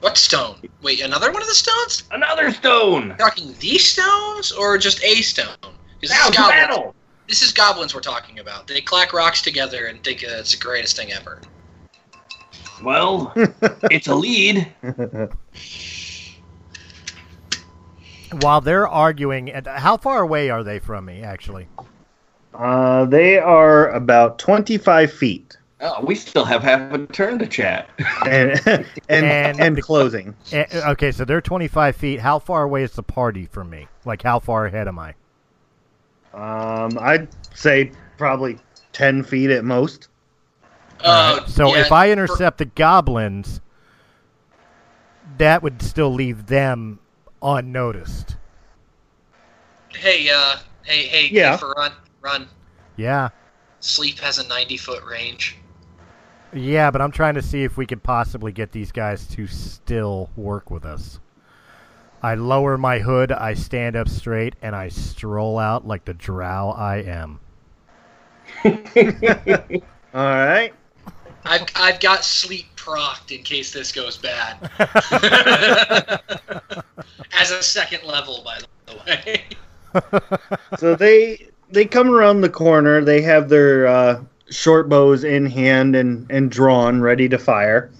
[0.00, 0.56] What stone?
[0.82, 2.04] Wait, another one of the stones?
[2.10, 3.16] Another stone!
[3.18, 5.56] talking these stones or just a stone?
[6.00, 6.48] This is, goblins.
[6.48, 6.94] battle!
[7.28, 8.66] this is goblins we're talking about.
[8.66, 11.40] They clack rocks together and think uh, it's the greatest thing ever.
[12.82, 13.32] Well,
[13.90, 14.68] it's a lead.
[18.40, 21.68] While they're arguing, and how far away are they from me, actually?
[22.54, 25.56] Uh, they are about 25 feet.
[25.80, 27.88] Oh, we still have half a turn to chat.
[28.24, 28.86] And and
[29.26, 30.34] And- and, closing.
[30.50, 32.20] Eh, okay, so they're 25 feet.
[32.20, 33.86] How far away is the party from me?
[34.06, 35.14] Like, how far ahead am I?
[36.32, 38.58] Um, I'd say probably
[38.92, 40.08] 10 feet at most.
[41.00, 43.60] Uh, So yeah, if I for- intercept the goblins,
[45.38, 46.98] that would still leave them
[47.46, 48.36] unnoticed.
[49.94, 51.52] hey, uh, hey, hey, Yeah.
[51.52, 52.48] hey, for run, run.
[52.96, 53.28] Yeah.
[53.80, 55.56] Sleep has a 90 foot range.
[56.52, 60.30] Yeah, but I'm trying to see if we could possibly get these guys to still
[60.36, 61.18] work with us.
[62.22, 66.70] I lower my hood, I stand up straight, and I stroll out like the drow
[66.70, 67.40] I am.
[70.14, 70.72] All right.
[71.44, 74.70] I've, I've got sleep procced in case this goes bad.
[77.38, 79.44] As a second level, by the way.
[80.78, 83.02] So they they come around the corner.
[83.02, 87.90] They have their uh, short bows in hand and, and drawn, ready to fire.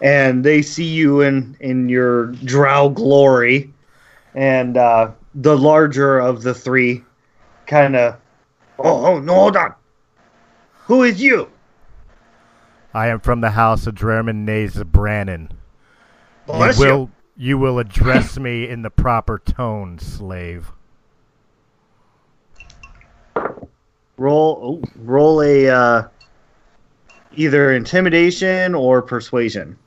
[0.00, 3.72] And they see you in, in your drow glory.
[4.34, 7.02] And uh, the larger of the three
[7.66, 8.16] kind of,
[8.78, 9.74] oh, oh, no, hold on.
[10.84, 11.50] Who is you?
[12.94, 15.50] I am from the house of Drerman Naze Brannon.
[16.48, 20.72] You will you will address me in the proper tone, slave.
[24.18, 26.08] Roll, oh, roll a uh,
[27.34, 29.78] either intimidation or persuasion.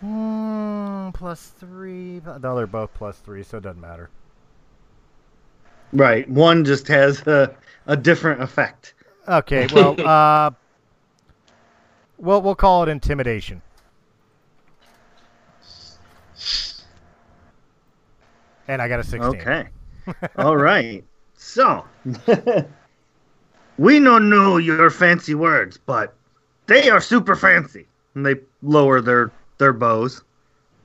[0.00, 2.20] Hmm, plus three.
[2.24, 4.08] No, they're both plus three, so it doesn't matter.
[5.92, 6.28] Right.
[6.28, 7.54] One just has a,
[7.86, 8.94] a different effect.
[9.28, 10.50] Okay, well, uh,
[12.18, 13.62] well, we'll call it intimidation.
[18.68, 19.40] And I got a 16.
[19.40, 19.68] Okay.
[20.36, 21.04] All right.
[21.34, 21.84] So,
[23.78, 26.14] we don't know your fancy words, but
[26.66, 27.86] They are super fancy.
[28.14, 30.22] And they lower their their bows.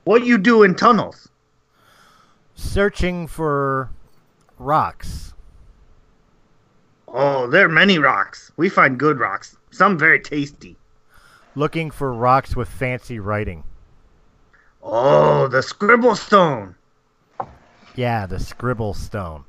[0.04, 1.28] What you do in tunnels?
[2.54, 3.90] Searching for
[4.58, 5.32] rocks.
[7.08, 8.52] Oh, there are many rocks.
[8.56, 9.56] We find good rocks.
[9.70, 10.76] Some very tasty.
[11.54, 13.64] Looking for rocks with fancy writing.
[14.82, 16.74] Oh, the scribble stone.
[17.94, 19.44] Yeah, the scribble stone.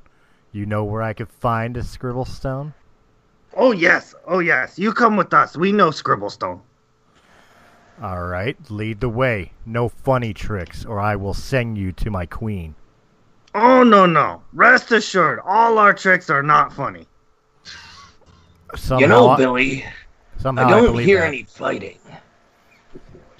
[0.52, 2.74] You know where I could find a scribble stone?
[3.56, 4.78] Oh yes, oh yes.
[4.78, 5.56] You come with us.
[5.56, 6.60] We know scribble stone.
[8.02, 9.52] All right, lead the way.
[9.64, 12.74] No funny tricks, or I will send you to my queen.
[13.54, 14.42] Oh no no.
[14.52, 17.06] Rest assured, all our tricks are not funny.
[18.74, 19.84] Somehow, you know, I- Billy,
[20.44, 21.28] somehow I I don't believe hear that.
[21.28, 21.98] any fighting.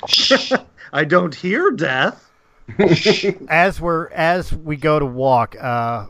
[0.93, 2.31] I don't hear death.
[3.49, 6.07] as we're as we go to walk, uh,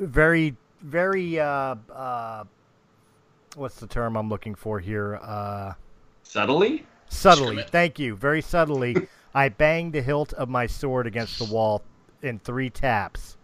[0.00, 2.44] very very uh, uh,
[3.56, 5.16] what's the term I'm looking for here?
[5.22, 5.74] Uh,
[6.22, 6.86] Subtly?
[7.08, 7.62] subtly.
[7.62, 8.16] Thank you.
[8.16, 8.96] Very subtly,
[9.34, 11.82] I bang the hilt of my sword against the wall
[12.22, 13.36] in three taps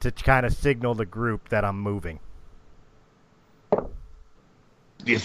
[0.00, 2.20] to kind of signal the group that I'm moving.
[5.04, 5.18] You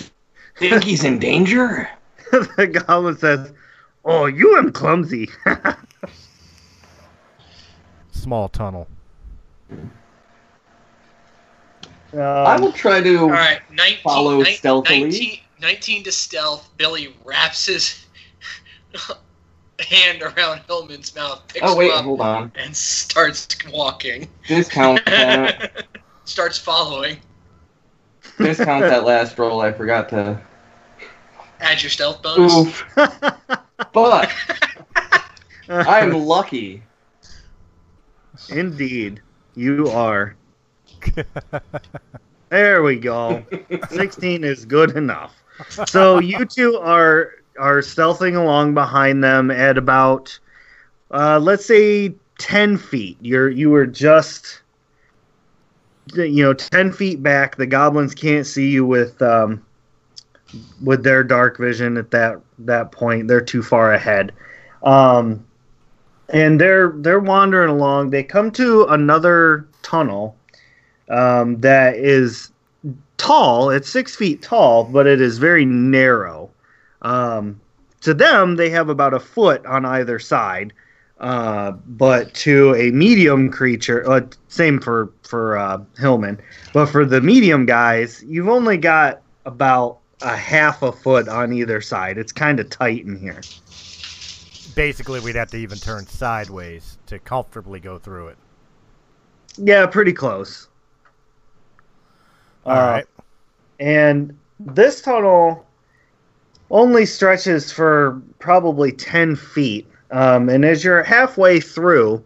[0.70, 1.90] think he's in danger?
[2.32, 3.52] the goblin says,
[4.06, 5.30] "Oh, you am clumsy."
[8.12, 8.88] Small tunnel.
[12.14, 13.18] I Um, will try to.
[13.20, 15.04] All right, 19, Follow nine- stealthily.
[15.04, 16.70] 19, 19 to stealth.
[16.78, 18.06] Billy wraps his
[19.80, 22.52] hand around Hillman's mouth, picks Oh, wait, him up, hold on.
[22.56, 24.28] and starts walking.
[24.48, 25.86] Discount that.
[26.26, 27.18] starts following.
[28.38, 29.62] discount that last roll.
[29.62, 30.40] I forgot to.
[31.62, 32.54] Add your stealth bonus.
[32.54, 32.86] Oof.
[33.94, 34.32] But
[35.70, 36.84] I'm lucky.
[38.50, 39.22] Indeed,
[39.56, 40.36] you are.
[42.50, 43.46] There we go.
[43.90, 45.42] 16 is good enough.
[45.88, 50.38] So you two are are stealthing along behind them at about
[51.12, 53.18] uh, let's say 10 feet.
[53.22, 54.64] You're you were just
[56.14, 57.56] you know 10 feet back.
[57.56, 59.66] The goblins can't see you with um,
[60.82, 63.28] with their dark vision at that that point.
[63.28, 64.32] They're too far ahead.
[64.84, 65.46] Um,
[66.30, 68.10] and they're they're wandering along.
[68.10, 70.36] They come to another tunnel
[71.10, 72.52] um, that is
[73.18, 73.70] tall.
[73.70, 76.50] It's six feet tall, but it is very narrow.
[77.02, 77.60] Um,
[78.02, 80.74] to them, they have about a foot on either side.
[81.20, 86.42] Uh, but to a medium creature, uh, same for for uh, Hillman,
[86.74, 91.82] but for the medium guys, you've only got about a half a foot on either
[91.82, 92.18] side.
[92.18, 93.42] It's kind of tight in here.
[94.76, 98.38] Basically, we'd have to even turn sideways to comfortably go through it.
[99.58, 100.68] Yeah, pretty close.
[102.66, 103.06] All Uh, right.
[103.80, 105.66] And this tunnel
[106.70, 109.88] only stretches for probably 10 feet.
[110.12, 112.24] Um, and as you're halfway through,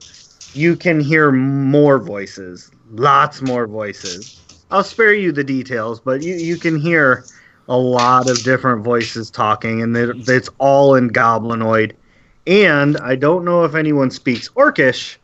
[0.54, 4.40] you can hear more voices, lots more voices.
[4.72, 7.26] I'll spare you the details, but you, you can hear
[7.68, 11.94] a lot of different voices talking, and it's all in Goblinoid.
[12.48, 15.18] And I don't know if anyone speaks Orcish,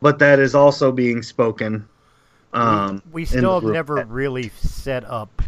[0.00, 1.88] but that is also being spoken.
[2.52, 5.42] Um, we in the still have never really set up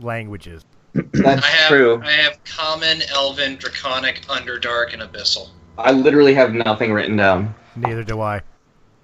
[0.00, 0.64] languages.
[0.94, 2.02] That's I have true.
[2.02, 5.50] I have common, elven, draconic, underdark, and abyssal.
[5.78, 7.54] I literally have nothing written down.
[7.76, 8.42] Neither do I.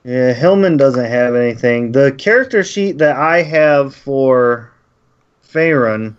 [0.04, 1.92] Yeah, Hillman doesn't have anything.
[1.92, 4.72] The character sheet that I have for
[5.48, 6.16] Faerun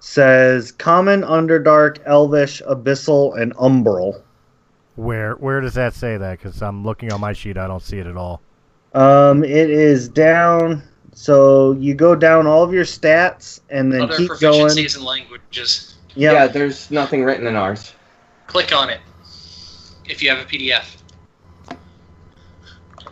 [0.00, 4.22] says Common, Underdark, Elvish, Abyssal, and Umbral.
[4.96, 6.38] Where where does that say that?
[6.38, 8.40] Because I'm looking on my sheet, I don't see it at all.
[8.94, 10.82] Um, it is down.
[11.12, 14.66] So you go down all of your stats and then Other keep going.
[14.68, 15.96] proficiencies and languages.
[16.14, 17.92] Yeah, Yeah, there's nothing written in ours.
[18.46, 19.00] Click on it
[20.06, 20.84] if you have a PDF.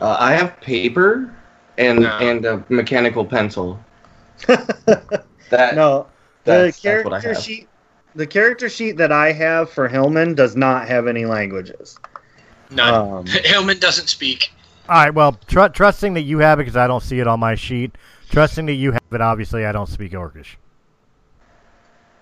[0.00, 1.34] Uh, I have paper
[1.78, 2.18] and No.
[2.18, 3.78] and a mechanical pencil.
[5.50, 6.08] That no.
[6.46, 7.42] The that's, that's what I character have.
[7.42, 7.68] sheet,
[8.14, 11.98] the character sheet that I have for Hillman does not have any languages.
[12.70, 12.94] None.
[12.94, 14.50] Um, Hillman doesn't speak.
[14.88, 15.12] All right.
[15.12, 17.96] Well, tr- trusting that you have it because I don't see it on my sheet.
[18.30, 20.56] Trusting that you have it, obviously I don't speak Orcish.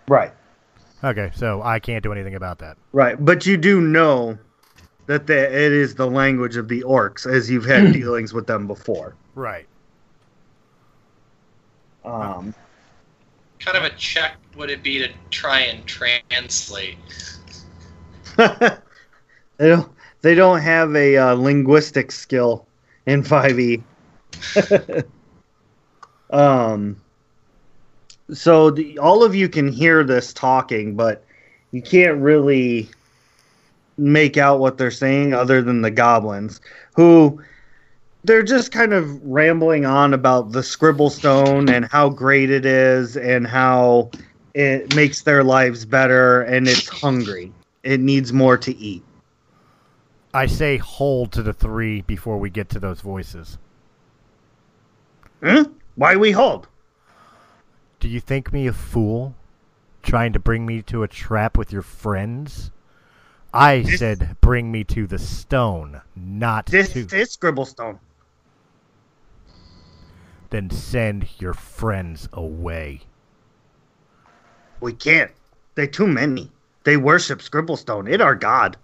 [0.08, 0.32] right.
[1.02, 2.78] Okay, so I can't do anything about that.
[2.92, 4.38] Right, but you do know
[5.04, 8.66] that the, it is the language of the orcs, as you've had dealings with them
[8.66, 9.14] before.
[9.34, 9.66] Right.
[12.06, 12.54] Um,
[13.64, 16.98] Kind of a check would it be to try and translate?
[18.36, 18.78] they
[19.58, 19.90] don't.
[20.20, 22.66] They don't have a uh, linguistic skill
[23.06, 23.82] in Five E.
[26.30, 27.00] um.
[28.32, 31.24] So the, all of you can hear this talking, but
[31.72, 32.88] you can't really
[33.96, 36.60] make out what they're saying other than the goblins,
[36.96, 37.42] who
[38.24, 43.16] they're just kind of rambling on about the scribble stone and how great it is
[43.16, 44.10] and how
[44.54, 47.52] it makes their lives better and it's hungry.
[47.82, 49.02] It needs more to eat.
[50.32, 53.58] I say hold to the three before we get to those voices.
[55.42, 55.62] Hmm?
[55.96, 56.66] Why we hold?
[58.00, 59.34] Do you think me a fool?
[60.02, 62.70] Trying to bring me to a trap with your friends?
[63.52, 67.06] I This- said bring me to the stone, not This to.
[67.16, 67.98] is scribble stone.
[70.54, 73.00] Then send your friends away.
[74.78, 75.32] We can't.
[75.74, 76.48] They too many.
[76.84, 78.06] They worship Scribblestone.
[78.06, 78.76] It our god.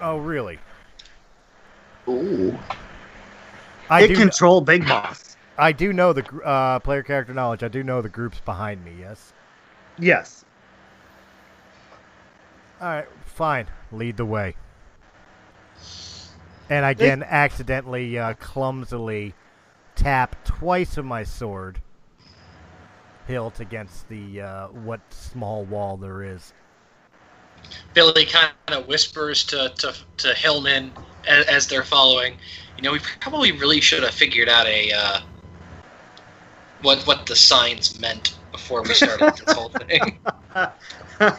[0.00, 0.58] Oh, really?
[2.08, 2.58] Ooh.
[3.90, 4.16] I it do.
[4.16, 5.36] control Big Boss.
[5.58, 7.62] I do know the uh, player character knowledge.
[7.62, 8.92] I do know the groups behind me.
[8.98, 9.34] Yes.
[9.98, 10.46] Yes.
[12.80, 13.66] All right, fine.
[13.92, 14.54] Lead the way.
[16.68, 19.34] And I again accidentally, uh, clumsily
[19.94, 21.80] tap twice of my sword
[23.26, 26.52] hilt against the uh, what small wall there is.
[27.94, 30.92] Billy kind of whispers to, to, to Hillman
[31.26, 32.36] as, as they're following.
[32.76, 35.20] You know, we probably really should have figured out a uh,
[36.82, 40.18] what what the signs meant before we started this whole thing.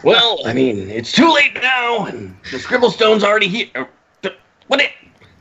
[0.02, 3.88] Well, I mean, it's too late now, and the scribble stone's already here.
[4.24, 4.30] Uh,
[4.66, 4.90] What it?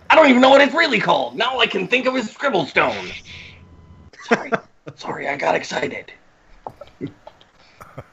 [0.09, 1.35] I don't even know what it's really called.
[1.35, 3.09] Now all I can think of is scribble stone.
[4.23, 4.51] Sorry,
[4.95, 6.11] sorry, I got excited.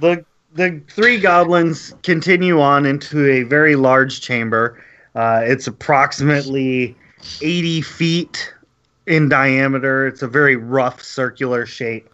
[0.01, 0.25] the
[0.55, 4.83] the three goblins continue on into a very large chamber.
[5.15, 6.97] Uh, it's approximately
[7.43, 8.55] 80 feet
[9.07, 10.07] in diameter.
[10.07, 12.09] It's a very rough circular shape.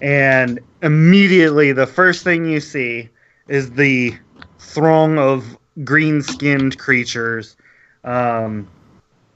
[0.00, 3.08] And immediately, the first thing you see
[3.48, 4.14] is the
[4.58, 7.56] throng of green skinned creatures.
[8.04, 8.68] Um,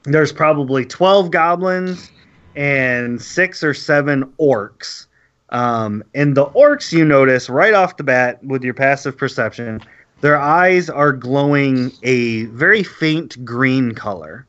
[0.03, 2.11] there's probably 12 goblins
[2.55, 5.07] and six or seven orcs.
[5.49, 9.81] Um, and the orcs, you notice right off the bat with your passive perception,
[10.21, 14.45] their eyes are glowing a very faint green color.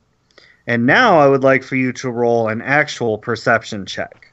[0.67, 4.33] And now I would like for you to roll an actual perception check.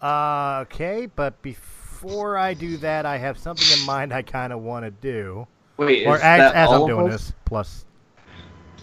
[0.00, 4.62] Uh, okay, but before I do that, I have something in mind I kind of
[4.62, 5.46] want to do.
[5.76, 7.26] Wait, or is as, that as all I'm of doing us?
[7.26, 7.84] this, plus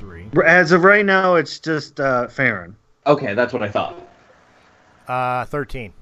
[0.01, 0.27] three.
[0.43, 2.75] As of right now, it's just uh, Farron.
[3.05, 3.95] Okay, that's what I thought.
[5.07, 5.93] Uh, thirteen.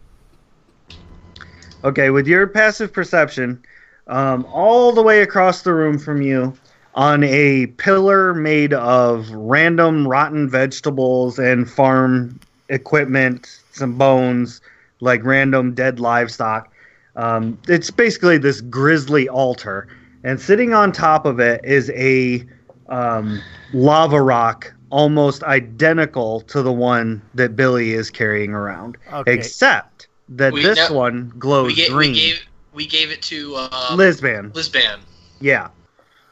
[1.84, 3.62] Okay, with your passive perception,
[4.08, 6.54] um, all the way across the room from you,
[6.96, 12.40] on a pillar made of random rotten vegetables and farm
[12.70, 14.62] equipment, some bones,
[15.02, 16.72] like random dead livestock.
[17.16, 19.90] Um, it's basically this grisly altar,
[20.24, 22.46] and sitting on top of it is a
[22.90, 23.42] um,
[23.74, 29.34] lava rock almost identical to the one that Billy is carrying around, Okay.
[29.34, 32.12] except that We- this no, one glows we, ga- green.
[32.14, 34.52] we gave we gave it to uh, Lisbon.
[34.52, 35.00] Lisban.
[35.42, 35.70] Yeah.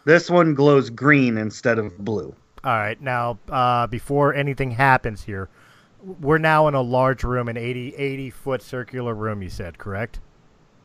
[0.06, 2.34] This one glows green instead of blue.
[2.64, 5.50] All right, now uh, before anything happens here,
[6.02, 9.42] we're now in a large room, an 80, 80 foot circular room.
[9.42, 10.20] You said correct?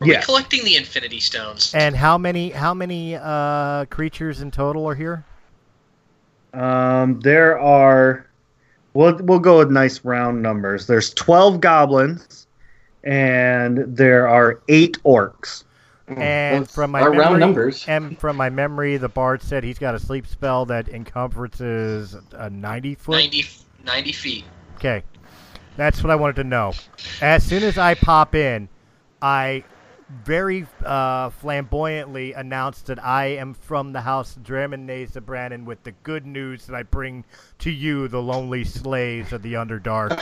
[0.01, 0.19] Are Yeah.
[0.19, 1.71] we collecting the Infinity Stones?
[1.73, 5.23] And how many how many uh, creatures in total are here?
[6.53, 8.27] Um, there are.
[8.93, 10.85] We'll we'll go with nice round numbers.
[10.85, 12.47] There's twelve goblins,
[13.03, 15.63] and there are eight orcs.
[16.07, 17.85] And Those from my memory, round numbers.
[17.87, 22.49] And from my memory, the bard said he's got a sleep spell that encompasses a
[22.49, 23.13] ninety foot.
[23.13, 23.45] 90,
[23.85, 24.45] 90 feet.
[24.75, 25.01] Okay,
[25.75, 26.73] that's what I wanted to know.
[27.21, 28.67] As soon as I pop in,
[29.21, 29.63] I
[30.25, 35.91] very uh, flamboyantly announced that I am from the house Dramen Naza Brannon with the
[36.03, 37.23] good news that I bring
[37.59, 40.21] to you, the lonely slaves of the Underdark.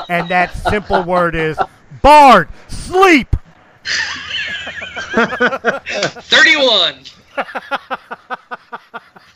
[0.08, 1.58] and that simple word is
[2.02, 3.36] Bard, sleep!
[5.14, 6.94] 31!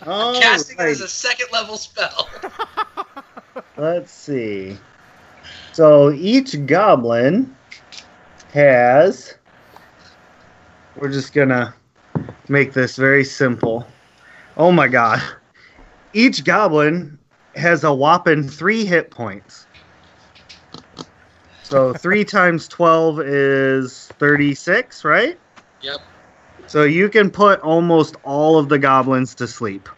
[0.07, 0.91] All Casting it right.
[0.91, 2.29] as a second level spell.
[3.77, 4.77] Let's see.
[5.73, 7.55] So each goblin
[8.53, 9.35] has.
[10.99, 11.75] We're just gonna
[12.49, 13.87] make this very simple.
[14.57, 15.23] Oh my god.
[16.15, 17.19] Each goblin
[17.55, 19.67] has a whopping three hit points.
[21.63, 25.39] So three times 12 is 36, right?
[25.83, 26.01] Yep.
[26.67, 29.89] So you can put almost all of the goblins to sleep.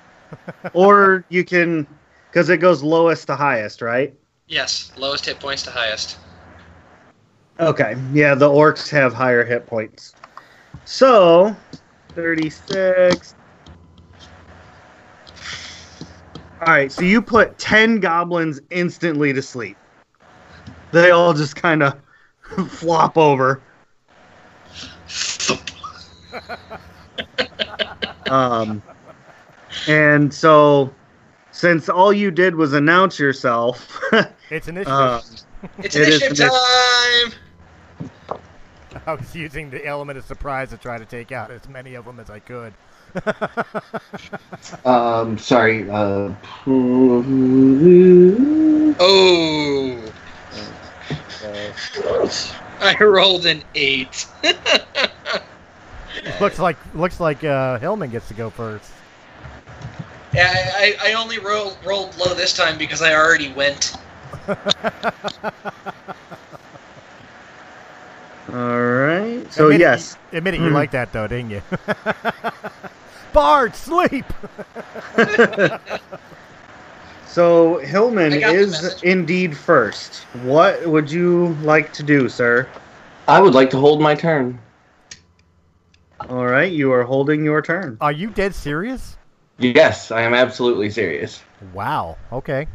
[0.72, 1.86] or you can,
[2.30, 4.12] because it goes lowest to highest, right?
[4.48, 6.16] Yes, lowest hit points to highest.
[7.58, 7.96] Okay.
[8.12, 10.14] Yeah, the orcs have higher hit points.
[10.84, 11.54] So,
[12.10, 13.34] 36.
[16.60, 19.76] All right, so you put 10 goblins instantly to sleep.
[20.92, 21.98] They all just kind of
[22.68, 23.62] flop over.
[28.28, 28.82] Um,
[29.86, 30.92] and so,
[31.52, 34.00] since all you did was announce yourself,
[34.50, 34.92] It's initiative.
[34.92, 35.20] uh,
[35.78, 36.52] It's It is initiative initiative.
[36.52, 37.32] time.
[39.06, 42.04] I was using the element of surprise to try to take out as many of
[42.04, 42.72] them as I could.
[44.84, 45.88] Um, sorry.
[45.88, 46.32] Uh,
[48.98, 50.12] Oh,
[52.80, 54.26] I rolled an eight.
[56.40, 58.90] looks like looks like uh, Hillman gets to go first.
[60.34, 63.94] Yeah, I, I I only rolled rolled low this time because I already went.
[68.52, 69.44] All right.
[69.52, 70.16] So, Admit it- yes.
[70.32, 70.74] admit it, you Hmm.
[70.74, 71.62] like that though, didn't you?
[73.32, 74.24] Bard, sleep.
[77.26, 80.22] So, Hillman I got the is indeed first.
[80.42, 82.66] What would you like to do, sir?
[83.28, 84.58] I would like to hold my turn.
[86.30, 87.98] All right, you are holding your turn.
[88.00, 89.18] Are you dead serious?
[89.58, 91.42] Yes, I am absolutely serious.
[91.74, 92.16] Wow.
[92.32, 92.66] Okay.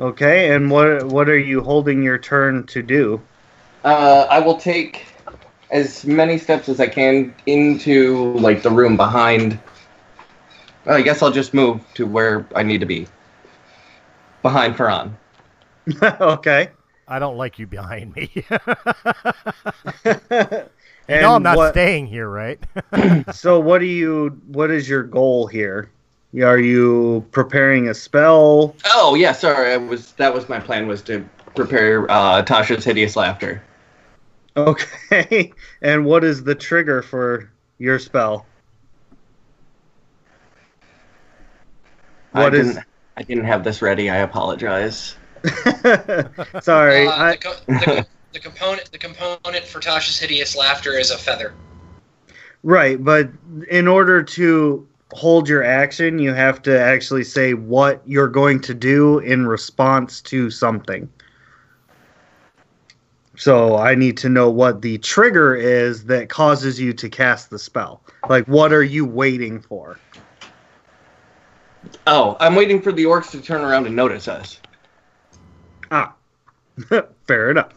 [0.00, 3.22] Okay, and what what are you holding your turn to do?
[3.84, 5.06] Uh, I will take
[5.70, 9.58] as many steps as I can into like the room behind.
[10.86, 13.06] I guess I'll just move to where I need to be.
[14.42, 15.12] Behind Faran.
[16.20, 16.70] okay.
[17.06, 18.30] I don't like you behind me.
[18.34, 18.44] you
[20.04, 22.58] and know I'm not what, staying here, right?
[23.32, 25.90] So what do you what is your goal here?
[26.42, 28.76] Are you preparing a spell?
[28.86, 29.72] Oh yeah, sorry.
[29.72, 33.62] I was that was my plan was to prepare uh, Tasha's hideous laughter.
[34.56, 35.52] Okay.
[35.82, 38.46] And what is the trigger for your spell?
[42.34, 42.84] I What is- didn't,
[43.16, 44.10] I didn't have this ready.
[44.10, 45.14] I apologize.
[46.60, 47.06] Sorry.
[47.06, 51.18] Uh, I, the, co- the, the component the component for Tasha's hideous laughter is a
[51.18, 51.54] feather.
[52.64, 53.30] right, but
[53.70, 58.74] in order to hold your action, you have to actually say what you're going to
[58.74, 61.08] do in response to something.
[63.38, 67.58] So I need to know what the trigger is that causes you to cast the
[67.58, 68.02] spell.
[68.28, 69.96] Like, what are you waiting for?
[72.08, 74.60] Oh, I'm waiting for the orcs to turn around and notice us.
[75.92, 76.14] Ah,
[77.28, 77.72] fair enough.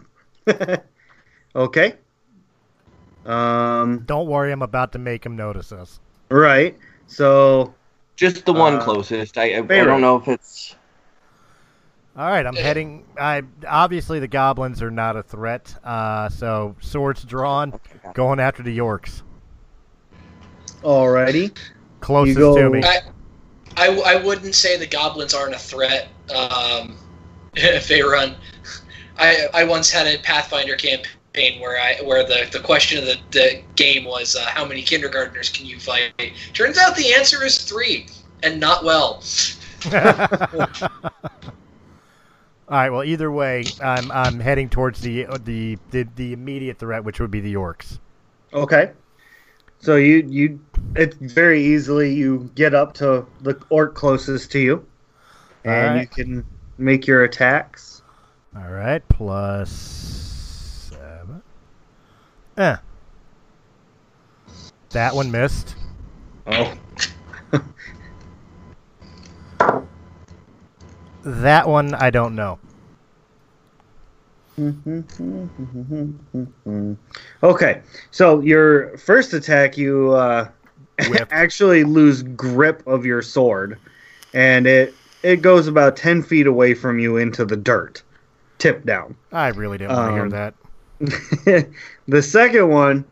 [1.55, 1.93] okay.
[3.27, 3.99] Um.
[4.07, 5.99] don't worry, I'm about to make him notice us.
[6.29, 6.75] Right.
[7.05, 7.75] So.
[8.15, 9.37] Just the one Uh, closest.
[9.37, 10.75] I, I, I don't know if it's.
[12.17, 13.05] All right, I'm heading.
[13.17, 17.79] I obviously the goblins are not a threat, uh, so swords drawn,
[18.13, 19.21] going after the orcs,
[20.83, 21.55] Alrighty.
[22.01, 22.83] closest go- to me.
[22.83, 22.99] I,
[23.77, 26.97] I, I wouldn't say the goblins aren't a threat um,
[27.55, 28.35] if they run.
[29.17, 33.17] I, I once had a Pathfinder campaign where I where the, the question of the,
[33.31, 36.11] the game was uh, how many kindergartners can you fight?
[36.53, 38.07] Turns out the answer is three,
[38.43, 39.23] and not well.
[42.71, 42.89] All right.
[42.89, 47.29] Well, either way, I'm I'm heading towards the the the, the immediate threat, which would
[47.29, 47.99] be the orcs.
[48.53, 48.91] Okay.
[49.79, 50.61] So you you
[50.95, 54.85] it's very easily you get up to the orc closest to you,
[55.65, 56.45] and you can
[56.77, 58.03] make your attacks.
[58.55, 59.69] All right, plus
[60.89, 61.41] seven.
[62.57, 62.77] Eh.
[64.91, 65.75] That one missed.
[66.47, 66.73] Oh.
[71.23, 72.59] That one I don't know.
[77.43, 77.81] okay.
[78.11, 80.49] So your first attack, you uh,
[81.31, 83.77] actually lose grip of your sword,
[84.33, 84.93] and it
[85.23, 88.01] it goes about ten feet away from you into the dirt,
[88.57, 89.15] tip down.
[89.31, 90.53] I really didn't want to hear Um, that.
[92.07, 93.05] the second one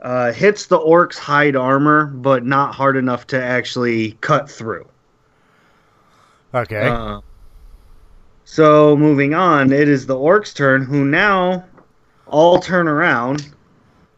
[0.00, 4.86] uh, hits the orc's hide armor, but not hard enough to actually cut through.
[6.54, 6.88] Okay.
[6.88, 7.20] Uh,
[8.50, 11.64] so moving on, it is the orc's turn, who now
[12.26, 13.54] all turn around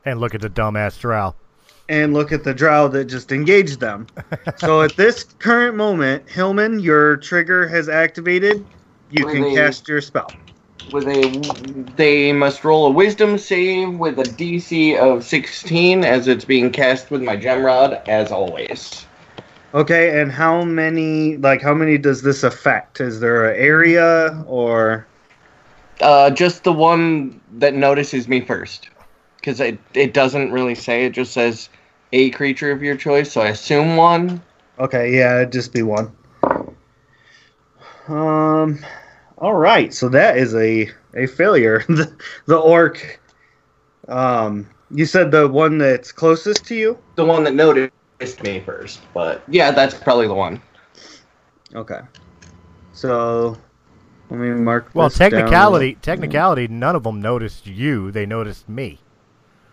[0.07, 1.35] and look at the dumbass drow.
[1.89, 4.09] and look at the drow that just engaged them.
[4.57, 8.65] so at this current moment, Hillman, your trigger has activated.
[9.11, 10.33] You Were can they- cast your spell.
[10.91, 16.45] With a, they must roll a Wisdom save with a DC of 16 as it's
[16.45, 19.07] being cast with my gem rod, as always.
[19.75, 21.39] Okay, and how many?
[21.39, 23.01] Like, how many does this affect?
[23.01, 25.07] Is there an area or?
[26.01, 28.89] Uh, just the one that notices me first.
[29.37, 31.05] because it it doesn't really say.
[31.07, 31.69] It just says
[32.13, 33.33] a creature of your choice.
[33.33, 34.43] So I assume one.
[34.79, 36.13] Okay, yeah, it'd just be one.
[38.09, 38.79] Um,
[39.39, 41.85] all right, so that is a a failure.
[41.89, 42.15] the,
[42.47, 43.21] the orc.
[44.09, 46.99] Um, you said the one that's closest to you.
[47.15, 47.93] The one that noticed
[48.43, 50.63] me first, but yeah, that's probably the one.
[51.75, 52.01] Okay.
[52.93, 53.57] So,
[54.31, 54.91] let me mark.
[54.95, 55.31] Well, this down.
[55.31, 58.11] technicality, technicality, none of them noticed you.
[58.11, 58.99] They noticed me.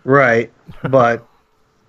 [0.04, 1.26] Right, but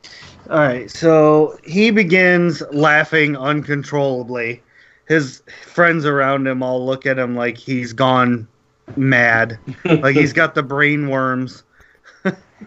[0.50, 0.90] all right.
[0.90, 4.62] So he begins laughing uncontrollably.
[5.08, 8.48] His friends around him all look at him like he's gone
[8.96, 11.64] mad, like he's got the brain worms.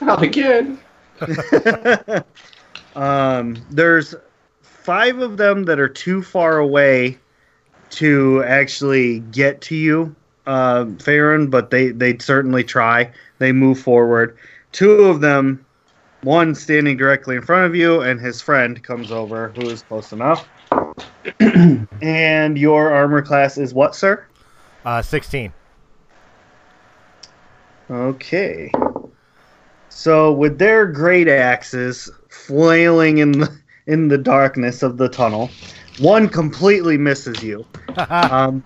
[0.00, 0.78] Not again.
[2.94, 4.14] um, there's
[4.62, 7.18] five of them that are too far away
[7.90, 10.14] to actually get to you,
[10.46, 13.10] uh, Farron, but they they certainly try.
[13.38, 14.36] They move forward.
[14.72, 15.64] Two of them,
[16.22, 20.12] one standing directly in front of you, and his friend comes over, who is close
[20.12, 20.48] enough.
[22.02, 24.26] and your armor class is what, sir?
[24.84, 25.52] Uh, 16.
[27.90, 28.70] Okay.
[29.88, 35.50] So with their great axes flailing in the in the darkness of the tunnel,
[35.98, 37.64] one completely misses you.
[37.96, 38.64] Um,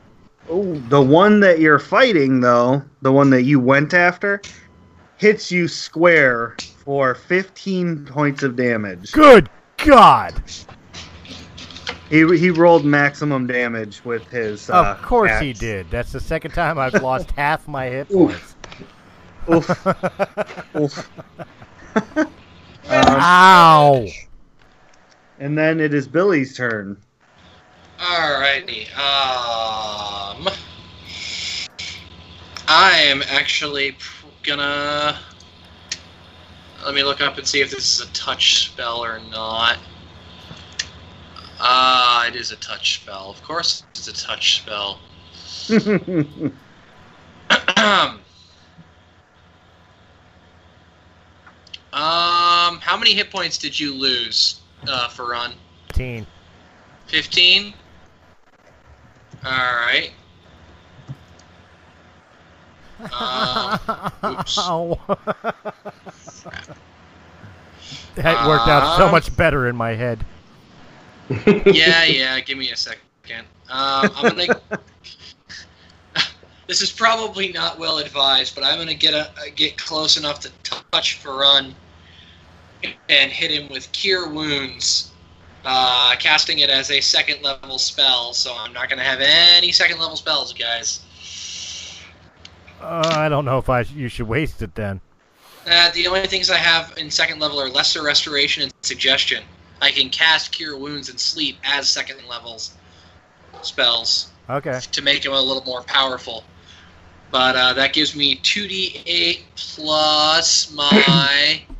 [0.49, 4.41] the one that you're fighting, though, the one that you went after,
[5.19, 9.13] hits you square for 15 points of damage.
[9.13, 10.43] Good God!
[12.09, 14.71] He, he rolled maximum damage with his.
[14.71, 15.91] Uh, of course he did.
[15.91, 18.57] That's the second time I've lost half my hit points.
[19.51, 19.87] Oof.
[20.77, 21.11] Oof.
[22.89, 24.07] Um, Ow!
[25.39, 26.97] and then it is Billy's turn.
[27.99, 28.87] Alrighty.
[28.97, 30.49] Um,
[32.67, 33.95] I am actually
[34.43, 35.19] gonna.
[36.83, 39.77] Let me look up and see if this is a touch spell or not.
[41.61, 43.31] Ah, it is a touch spell.
[43.31, 44.99] Of course, it's a touch spell.
[51.99, 55.53] um, how many hit points did you lose uh, for run?
[55.89, 56.25] 15.
[57.09, 57.75] 15?
[59.45, 60.13] Alright.
[63.13, 64.59] Uh, oops.
[64.61, 64.99] Ow.
[68.15, 70.25] that worked out so Um, much better in my head.
[71.67, 73.01] yeah, yeah, give me a second.
[73.69, 74.61] Um, I'm gonna.
[76.69, 80.51] this is probably not well advised, but I'm gonna get a get close enough to
[80.63, 81.75] touch Farun
[83.09, 85.13] and hit him with Cure Wounds,
[85.65, 88.33] uh, casting it as a second level spell.
[88.33, 91.01] So I'm not gonna have any second level spells, guys.
[92.81, 95.01] Uh, I don't know if I sh- you should waste it then.
[95.67, 99.43] Uh, the only things I have in second level are Lesser Restoration and Suggestion.
[99.83, 102.75] I can cast Cure Wounds and Sleep as second levels
[103.63, 104.81] spells Okay.
[104.93, 106.45] to make him a little more powerful.
[107.31, 111.63] But uh, that gives me 2d8 plus my.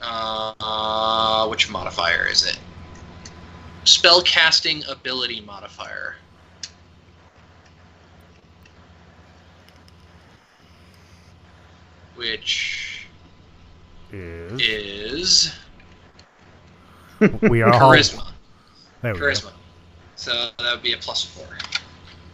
[0.00, 2.58] Uh, which modifier is it?
[3.84, 6.16] Spell casting ability modifier.
[12.14, 13.06] Which
[14.12, 15.52] Is is
[17.42, 18.30] we are charisma.
[19.02, 19.26] there we go.
[19.26, 19.52] Charisma.
[20.16, 21.46] So that would be a plus four.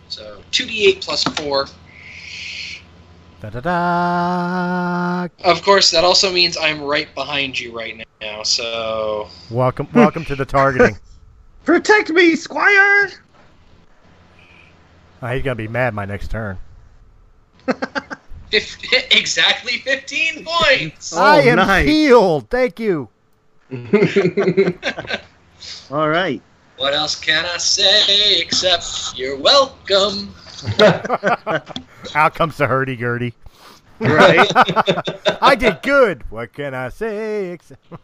[0.08, 1.66] So 2d8 plus four.
[3.44, 5.28] Da da da.
[5.44, 8.42] Of course, that also means I'm right behind you right now.
[8.42, 10.96] So Welcome, welcome to the targeting.
[11.66, 13.10] Protect me, Squire!
[15.20, 16.56] Oh, he's gonna be mad my next turn.
[18.50, 18.78] fif-
[19.12, 21.12] exactly 15 points.
[21.14, 21.86] Oh, I am nice.
[21.86, 22.48] healed.
[22.48, 23.10] Thank you.
[25.90, 26.40] All right.
[26.78, 30.34] what else can I say except you're welcome?
[32.14, 33.34] Out comes the hurdy gurdy.
[33.98, 34.50] Right.
[35.42, 36.28] I did good.
[36.30, 37.50] What can I say?
[37.52, 37.82] Except...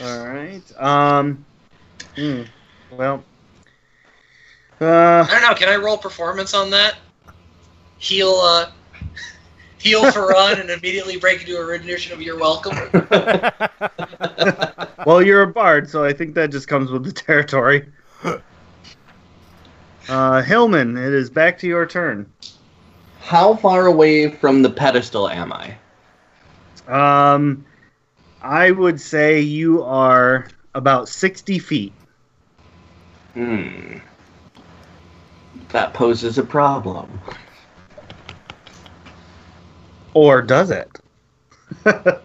[0.00, 0.62] All right.
[0.80, 1.44] Um.
[2.16, 2.42] hmm,
[2.90, 3.24] Well.
[4.80, 5.26] Uh.
[5.28, 5.54] I don't know.
[5.54, 6.96] Can I roll performance on that?
[7.98, 8.70] Heal, uh,
[9.78, 12.76] heal for run and immediately break into a rendition of "You're Welcome."
[15.06, 17.86] Well, you're a bard, so I think that just comes with the territory.
[20.08, 22.30] Uh, Hillman, it is back to your turn.
[23.20, 25.76] How far away from the pedestal am I?
[26.86, 27.64] Um,
[28.42, 31.92] I would say you are about 60 feet.
[33.32, 33.98] Hmm.
[35.70, 37.20] That poses a problem.
[40.12, 40.88] Or does it?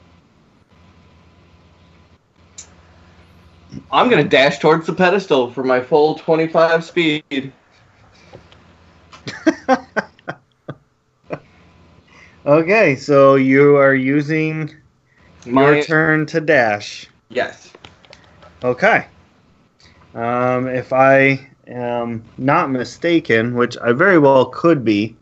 [3.92, 7.54] I'm gonna dash towards the pedestal for my full 25 speed.
[12.46, 14.74] okay, so you are using
[15.46, 17.08] My your turn to dash.
[17.30, 17.72] yes.
[18.64, 19.08] Okay.
[20.16, 25.16] Um, if I am not mistaken, which I very well could be,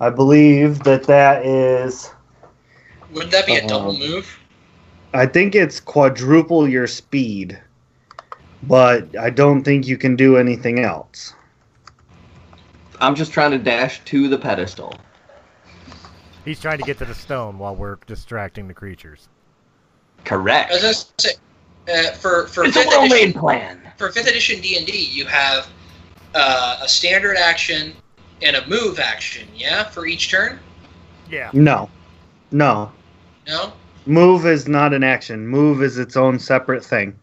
[0.00, 2.10] I believe that that is.
[3.12, 4.38] Wouldn't that be a double Um, move?
[5.14, 7.58] I think it's quadruple your speed,
[8.62, 11.34] but I don't think you can do anything else.
[13.02, 14.94] I'm just trying to dash to the pedestal.
[16.44, 19.28] He's trying to get to the stone while we're distracting the creatures.
[20.24, 20.70] Correct.
[20.70, 21.32] I was gonna say,
[21.92, 23.92] uh, for for It's a fifth well-made edition, plan.
[23.96, 25.66] for fifth edition D and D, you have
[26.36, 27.92] uh, a standard action
[28.40, 29.48] and a move action.
[29.54, 30.60] Yeah, for each turn.
[31.28, 31.50] Yeah.
[31.52, 31.90] No,
[32.52, 32.92] no.
[33.48, 33.72] No.
[34.06, 35.46] Move is not an action.
[35.46, 37.16] Move is its own separate thing.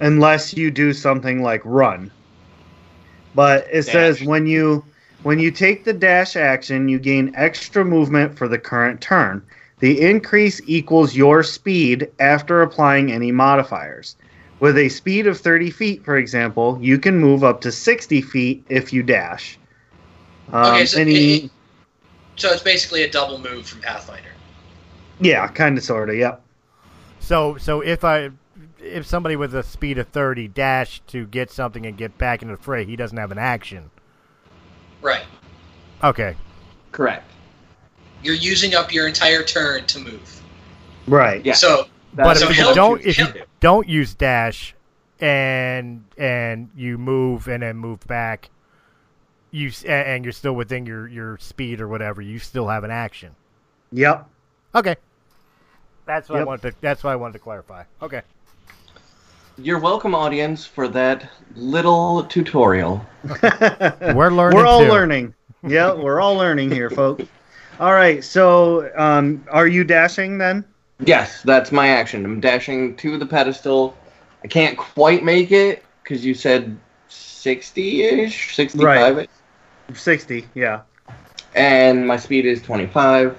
[0.00, 2.10] Unless you do something like run.
[3.38, 4.84] But it says when you
[5.22, 9.44] when you take the dash action, you gain extra movement for the current turn.
[9.78, 14.16] The increase equals your speed after applying any modifiers.
[14.58, 18.64] With a speed of 30 feet, for example, you can move up to 60 feet
[18.68, 19.56] if you dash.
[20.52, 21.50] Um, Okay, so any, it-
[22.34, 24.32] So it's basically a double move from Pathfinder.
[25.20, 26.40] yeah, kind of, sort of, yep.
[27.20, 28.30] So so if I
[28.80, 32.56] if somebody with a speed of 30 dash to get something and get back into
[32.56, 33.90] the fray, he doesn't have an action.
[35.00, 35.24] Right.
[36.02, 36.36] Okay.
[36.92, 37.30] Correct.
[38.22, 40.42] You're using up your entire turn to move.
[41.06, 41.44] Right.
[41.44, 41.54] Yeah.
[41.54, 43.26] So But So if you don't if you
[43.60, 44.74] don't use dash
[45.20, 48.50] and and you move and then move back,
[49.50, 53.34] you and you're still within your your speed or whatever, you still have an action.
[53.92, 54.28] Yep.
[54.74, 54.96] Okay.
[56.06, 57.84] That's what I wanted to that's what I wanted to clarify.
[58.02, 58.22] Okay.
[59.60, 63.04] You're welcome, audience, for that little tutorial.
[64.14, 64.88] We're learning We're all too.
[64.88, 65.34] learning.
[65.66, 67.24] Yeah, we're all learning here, folks.
[67.80, 68.22] All right.
[68.22, 70.64] So, um, are you dashing then?
[71.00, 72.24] Yes, that's my action.
[72.24, 73.96] I'm dashing to the pedestal.
[74.44, 76.78] I can't quite make it because you said
[77.10, 79.28] 60-ish, 65 ish
[79.94, 80.46] Sixty.
[80.54, 80.82] Yeah.
[81.56, 83.36] and my speed is 25.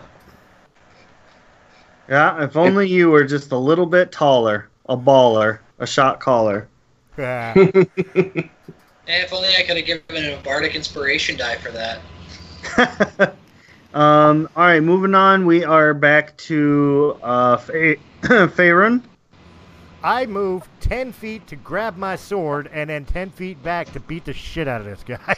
[2.09, 2.43] Yeah.
[2.43, 6.67] If only you were just a little bit taller, a baller, a shot caller.
[7.17, 7.53] Yeah.
[7.55, 12.01] if only I could have given him a bardic inspiration die for that.
[13.93, 14.49] um.
[14.55, 14.83] All right.
[14.83, 15.45] Moving on.
[15.45, 19.03] We are back to uh, Fa- Faerun.
[20.01, 24.23] I move 10 feet to grab my sword and then 10 feet back to beat
[24.23, 25.35] the shit out of this guy.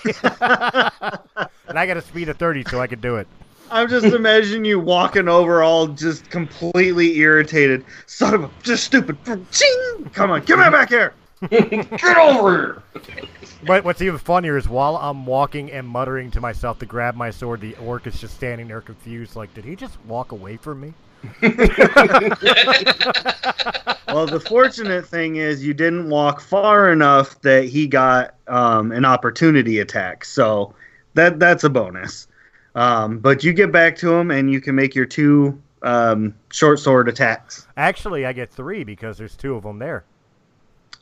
[1.68, 3.28] and I got a speed of 30, so I can do it.
[3.72, 7.86] I'm just imagining you walking over all just completely irritated.
[8.06, 9.18] Son of a just stupid.
[9.52, 10.10] Ching!
[10.14, 11.14] Come on, get me back here.
[11.50, 13.24] Get over here!
[13.66, 17.32] But what's even funnier is while I'm walking and muttering to myself to grab my
[17.32, 20.82] sword, the orc is just standing there confused, like, did he just walk away from
[20.82, 20.94] me?
[24.14, 29.06] Well, the fortunate thing is you didn't walk far enough that he got um, an
[29.06, 30.26] opportunity attack.
[30.26, 30.74] So
[31.14, 32.28] that that's a bonus.
[32.76, 36.80] Um, but you get back to him and you can make your two um, short
[36.80, 37.68] sword attacks.
[37.78, 40.04] Actually, I get three because there's two of them there.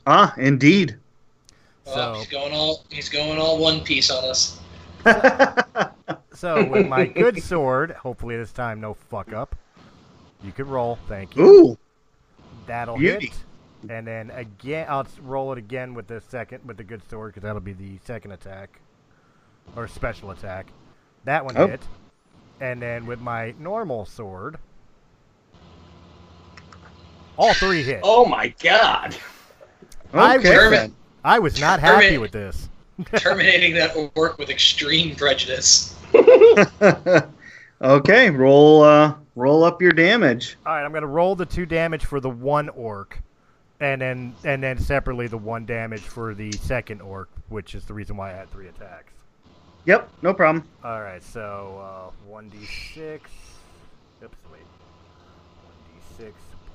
[0.06, 0.96] Ah, indeed.
[1.86, 4.60] Oh, So- he's going all he's going all one piece on us.
[6.32, 9.54] So with my good sword, hopefully this time no fuck up.
[10.42, 11.44] You could roll, thank you.
[11.44, 11.78] Ooh,
[12.66, 13.26] That'll Beauty.
[13.26, 13.90] hit.
[13.90, 17.42] And then again, I'll roll it again with the second, with the good sword, because
[17.42, 18.80] that'll be the second attack.
[19.76, 20.68] Or special attack.
[21.24, 21.66] That one Oh.
[21.66, 21.80] hit.
[22.60, 24.58] And then with my normal sword,
[27.36, 28.00] all three hit.
[28.02, 29.16] Oh my god!
[30.12, 30.56] I okay.
[30.58, 30.94] was- then.
[31.24, 32.20] I was not happy Hermit.
[32.20, 32.68] with this.
[33.16, 35.94] Terminating that orc with extreme prejudice.
[37.82, 40.56] okay, roll uh, roll up your damage.
[40.66, 43.18] All right, I'm gonna roll the two damage for the one orc,
[43.80, 47.94] and then and then separately the one damage for the second orc, which is the
[47.94, 49.12] reason why I had three attacks.
[49.86, 50.64] Yep, no problem.
[50.84, 53.20] All right, so uh, 1d6.
[54.22, 54.60] Oops, wait.
[56.20, 56.32] 1d6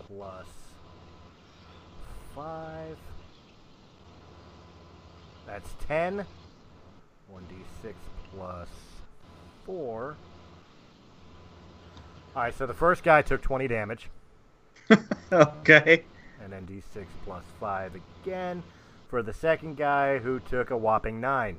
[0.07, 0.47] plus
[2.33, 2.97] 5.
[5.45, 6.25] That's 10.
[7.33, 7.93] 1d6
[8.35, 8.69] plus
[9.65, 10.15] 4.
[12.35, 14.09] All right, so the first guy took 20 damage,
[15.31, 16.03] Okay.
[16.43, 17.93] and then d6 plus 5
[18.23, 18.61] again
[19.07, 21.57] for the second guy who took a whopping 9.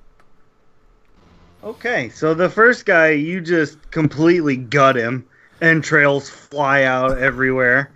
[1.64, 5.26] Okay, so the first guy, you just completely gut him.
[5.62, 7.90] entrails fly out everywhere,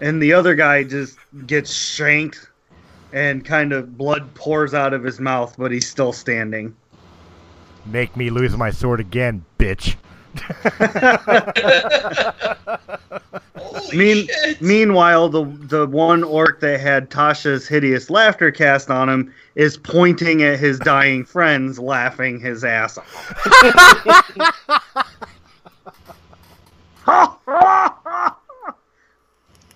[0.00, 2.48] and the other guy just gets shanked,
[3.12, 6.74] and kind of blood pours out of his mouth, but he's still standing.
[7.86, 9.96] Make me lose my sword again, bitch.
[13.92, 14.60] Mean, shit.
[14.62, 20.42] meanwhile, the the one orc that had Tasha's hideous laughter cast on him is pointing
[20.42, 23.46] at his dying friends, laughing his ass off.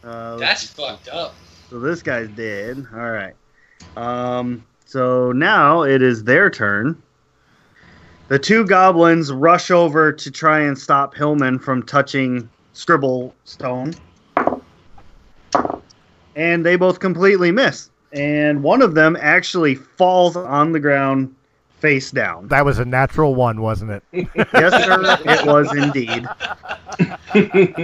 [0.04, 1.34] uh, That's fucked up.
[1.70, 2.86] so this guy's dead.
[2.92, 3.34] All right.
[3.96, 4.64] Um.
[4.86, 7.02] So now it is their turn.
[8.34, 13.94] The two goblins rush over to try and stop Hillman from touching Scribble Stone.
[16.34, 17.90] And they both completely miss.
[18.12, 21.32] And one of them actually falls on the ground
[21.78, 22.48] face down.
[22.48, 24.02] That was a natural one, wasn't it?
[24.34, 26.26] Yes, sir, it was indeed.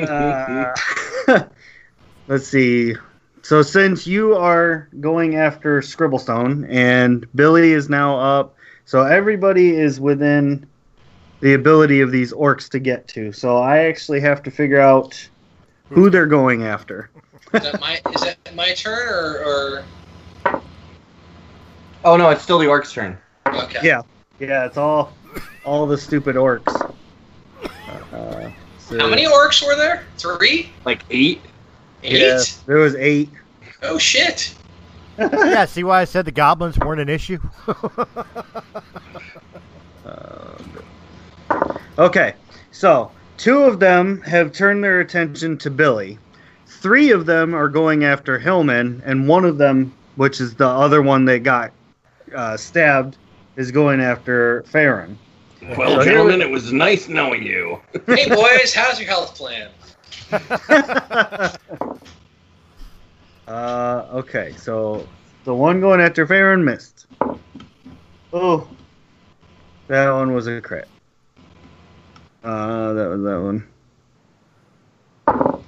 [0.03, 0.75] Uh,
[2.27, 2.97] let's see.
[3.43, 8.57] So since you are going after Scribblestone and Billy is now up,
[8.91, 10.67] so everybody is within
[11.39, 13.31] the ability of these orcs to get to.
[13.31, 15.29] So I actually have to figure out
[15.91, 17.09] who they're going after.
[17.55, 19.85] Is that my is that my turn or, or
[22.05, 23.17] Oh no, it's still the orc's turn.
[23.47, 23.79] okay?
[23.81, 24.03] Yeah,
[24.41, 25.13] yeah, it's all
[25.65, 26.67] all the stupid orcs.
[28.13, 30.05] Uh, so- How many orcs were there?
[30.19, 30.69] Three?
[30.85, 31.43] Like eight.
[32.03, 32.19] Eight?
[32.19, 33.31] Yeah, there was eight.
[33.83, 34.53] Oh shit!
[35.33, 37.39] yeah, see why I said the goblins weren't an issue?
[40.03, 40.83] Um,
[41.99, 42.35] okay,
[42.73, 46.19] so two of them have turned their attention to Billy.
[46.67, 51.01] Three of them are going after Hillman, and one of them, which is the other
[51.03, 51.71] one that got
[52.35, 53.19] uh, stabbed,
[53.57, 55.17] is going after Farron.
[55.77, 57.81] Well, So here gentlemen, it was nice knowing you.
[58.07, 59.71] Hey boys, how's your health plan?
[63.51, 65.07] uh, okay, so
[65.45, 67.07] the one going after Farron missed.
[68.33, 68.69] Oh,
[69.89, 70.89] that one was a crit.
[72.45, 73.67] Uh, that was that one.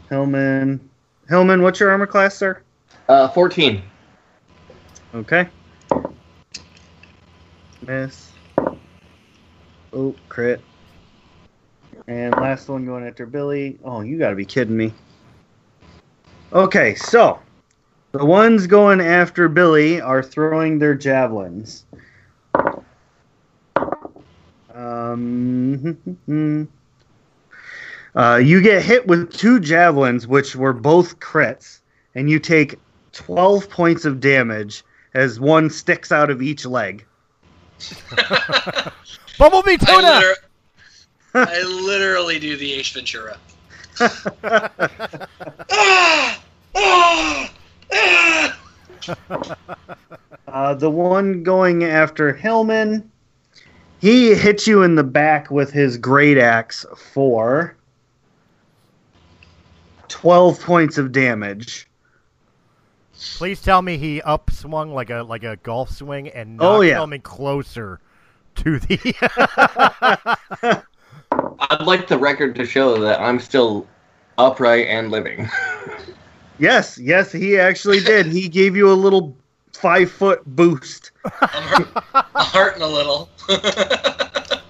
[0.08, 0.88] Hillman.
[1.28, 2.62] Hillman, what's your armor class, sir?
[3.08, 3.82] Uh, fourteen.
[5.14, 5.48] Okay.
[7.86, 8.30] Miss.
[9.92, 10.60] Oh, crit.
[12.06, 13.78] And last one going after Billy.
[13.84, 14.92] Oh, you gotta be kidding me.
[16.52, 17.40] Okay, so
[18.12, 21.84] the ones going after Billy are throwing their javelins.
[24.74, 25.96] Um,
[28.14, 31.80] uh, you get hit with two javelins, which were both crits,
[32.14, 32.78] and you take
[33.12, 34.84] 12 points of damage
[35.14, 37.04] as one sticks out of each leg.
[39.38, 40.14] Bumblebee I, tuna!
[40.18, 40.36] liter-
[41.34, 43.38] I literally do the Ace Ventura.
[45.74, 46.42] Ah!
[46.74, 47.50] Ah!
[50.52, 53.10] Uh, the one going after Hillman,
[54.00, 56.84] he hits you in the back with his great axe
[57.14, 57.74] for
[60.08, 61.88] 12 points of damage.
[63.36, 66.96] Please tell me he upswung like a like a golf swing and knocked Oh, yeah.
[66.96, 68.00] Hillman closer
[68.56, 69.14] to the.
[71.70, 73.86] I'd like the record to show that I'm still
[74.36, 75.48] upright and living.
[76.62, 78.26] Yes, yes, he actually did.
[78.26, 79.36] He gave you a little
[79.72, 81.10] five foot boost.
[81.40, 83.28] I'm, hurt- I'm hurting a little.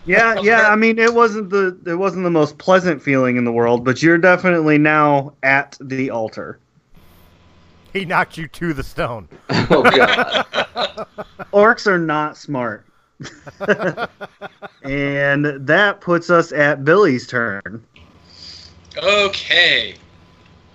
[0.05, 0.63] Yeah, yeah.
[0.69, 4.03] I mean, it wasn't the it wasn't the most pleasant feeling in the world, but
[4.03, 6.59] you're definitely now at the altar.
[7.93, 9.29] he knocked you to the stone.
[9.51, 10.45] oh god.
[11.53, 12.85] Orcs are not smart.
[14.83, 17.81] and that puts us at Billy's turn.
[18.97, 19.95] okay.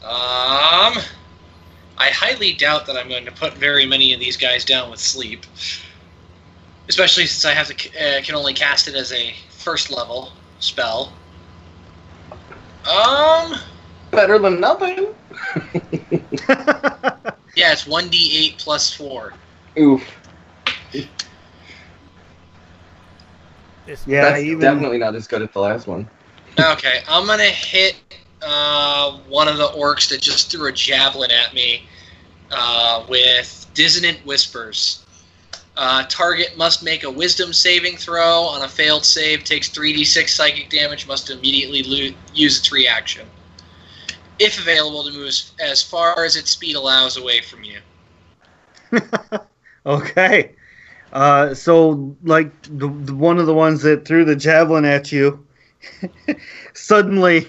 [0.07, 1.03] Um,
[1.97, 5.01] I highly doubt that I'm going to put very many of these guys down with
[5.01, 5.45] sleep,
[6.87, 11.11] especially since I have to uh, can only cast it as a first level spell.
[12.89, 13.55] Um,
[14.11, 15.07] Better than nothing.
[17.57, 19.33] yeah, it's one d8 plus four.
[19.77, 20.09] Oof.
[20.91, 21.07] This-
[24.07, 26.09] yeah, That's even definitely not as good as the last one.
[26.57, 27.97] Okay, I'm gonna hit
[28.41, 31.83] uh, one of the orcs that just threw a javelin at me
[32.51, 35.03] uh, with dissonant whispers.
[35.75, 38.41] Uh, target must make a wisdom saving throw.
[38.41, 41.07] On a failed save, takes 3d6 psychic damage.
[41.07, 43.27] Must immediately lo- use its reaction,
[44.39, 47.79] if available, to move as, as far as its speed allows away from you.
[49.85, 50.55] okay.
[51.13, 55.45] Uh, so, like the, the one of the ones that threw the javelin at you,
[56.73, 57.47] suddenly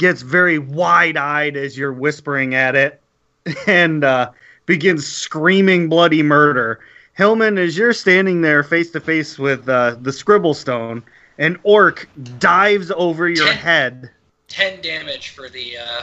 [0.00, 3.00] gets very wide eyed as you're whispering at it
[3.66, 4.30] and uh,
[4.66, 6.80] begins screaming bloody murder.
[7.12, 11.02] Hillman, as you're standing there face to face with uh, the scribble stone,
[11.38, 13.56] an orc dives over your Ten.
[13.56, 14.10] head.
[14.48, 16.02] 10 damage for the uh,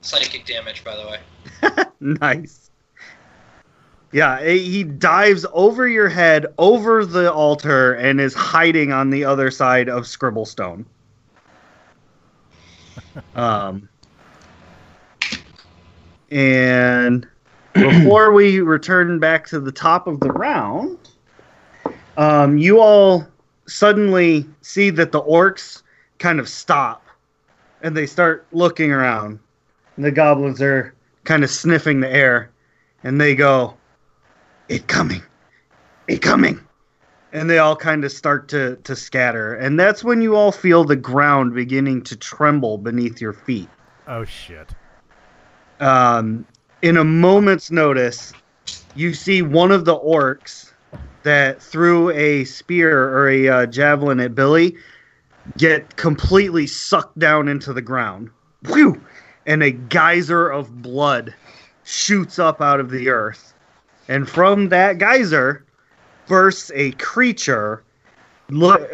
[0.00, 1.84] psychic damage, by the way.
[2.20, 2.70] nice.
[4.10, 9.50] Yeah, he dives over your head, over the altar, and is hiding on the other
[9.50, 10.86] side of Scribblestone.
[13.34, 13.88] Um,
[16.30, 17.26] and
[17.72, 20.98] before we return back to the top of the round,
[22.16, 23.26] um, you all
[23.66, 25.82] suddenly see that the orcs
[26.18, 27.04] kind of stop
[27.82, 29.38] and they start looking around.
[29.96, 30.94] And the goblins are
[31.24, 32.50] kind of sniffing the air
[33.04, 33.76] and they go,
[34.68, 35.22] It coming,
[36.06, 36.67] it coming.
[37.32, 39.54] And they all kind of start to, to scatter.
[39.54, 43.68] And that's when you all feel the ground beginning to tremble beneath your feet.
[44.06, 44.74] Oh shit.
[45.80, 46.46] Um,
[46.82, 48.32] in a moment's notice,
[48.94, 50.72] you see one of the orcs
[51.22, 54.76] that threw a spear or a uh, javelin at Billy
[55.56, 58.30] get completely sucked down into the ground.
[58.66, 59.00] Whew!
[59.46, 61.34] And a geyser of blood
[61.84, 63.54] shoots up out of the earth.
[64.08, 65.64] And from that geyser
[66.28, 67.82] bursts a creature.
[68.50, 68.88] Look,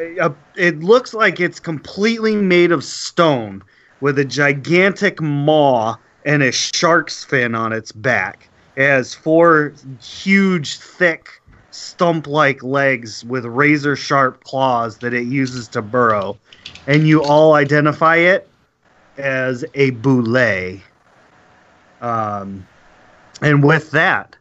[0.57, 3.63] it looks like it's completely made of stone
[4.01, 8.49] with a gigantic maw and a shark's fin on its back.
[8.77, 15.69] It has four huge, thick, stump like legs with razor sharp claws that it uses
[15.69, 16.37] to burrow.
[16.87, 18.49] And you all identify it
[19.17, 20.81] as a bulette.
[22.01, 22.67] Um,
[23.41, 24.37] and with that,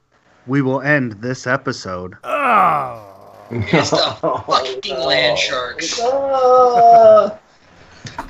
[0.47, 2.15] we will end this episode.
[2.23, 3.09] Oh.
[3.51, 5.99] It's the fucking land sharks.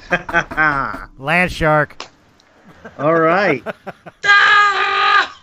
[1.17, 2.05] Land shark.
[2.99, 3.63] all right.
[4.25, 5.39] Ah!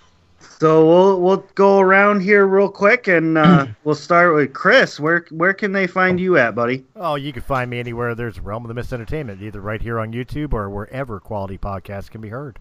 [0.61, 5.01] So we'll we'll go around here real quick, and uh, we'll start with Chris.
[5.01, 6.85] Where where can they find you at, buddy?
[6.97, 9.99] Oh, you can find me anywhere there's Realm of the Mist Entertainment, either right here
[9.99, 12.59] on YouTube or wherever quality podcasts can be heard.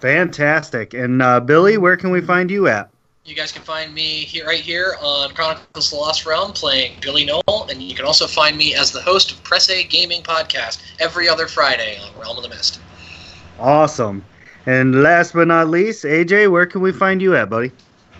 [0.00, 0.92] Fantastic.
[0.92, 2.90] And uh, Billy, where can we find you at?
[3.26, 6.94] You guys can find me here, right here on Chronicles of the Lost Realm, playing
[7.02, 10.22] Billy Noel, and you can also find me as the host of Press A Gaming
[10.22, 12.80] Podcast every other Friday on Realm of the Mist.
[13.58, 14.24] Awesome.
[14.64, 17.72] And last but not least, AJ, where can we find you at, buddy?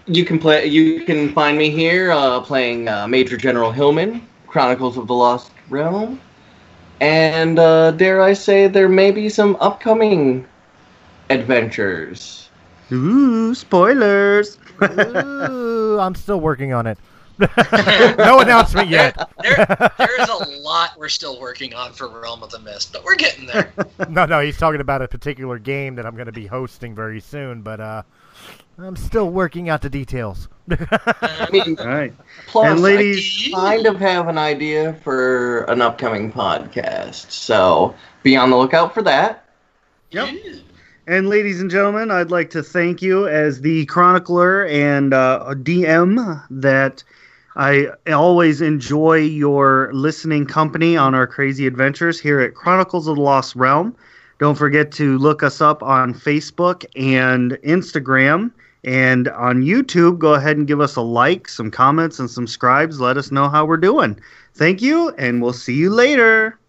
[0.07, 0.66] You can play.
[0.66, 5.51] You can find me here uh, playing uh, Major General Hillman, Chronicles of the Lost
[5.70, 6.20] Realm,
[7.01, 10.46] and uh, dare I say, there may be some upcoming
[11.30, 12.51] adventures.
[12.92, 14.59] Ooh, spoilers.
[14.83, 16.99] Ooh, I'm still working on it.
[18.18, 19.16] no announcement yet.
[19.43, 23.03] There, there is a lot we're still working on for Realm of the Mist, but
[23.03, 23.72] we're getting there.
[24.11, 27.20] No, no, he's talking about a particular game that I'm going to be hosting very
[27.20, 28.03] soon, but uh,
[28.78, 30.49] I'm still working out the details.
[30.70, 32.12] I mean, All right.
[32.49, 38.37] plus, And ladies- I kind of have an idea for an upcoming podcast, so be
[38.37, 39.45] on the lookout for that.
[40.11, 40.35] Yep.
[41.11, 46.40] And ladies and gentlemen, I'd like to thank you as the chronicler and uh, DM
[46.50, 47.02] that
[47.56, 53.22] I always enjoy your listening company on our crazy adventures here at Chronicles of the
[53.22, 53.96] Lost Realm.
[54.38, 58.52] Don't forget to look us up on Facebook and Instagram.
[58.84, 63.00] And on YouTube, go ahead and give us a like, some comments, and subscribes.
[63.00, 64.16] Let us know how we're doing.
[64.54, 66.59] Thank you, and we'll see you later.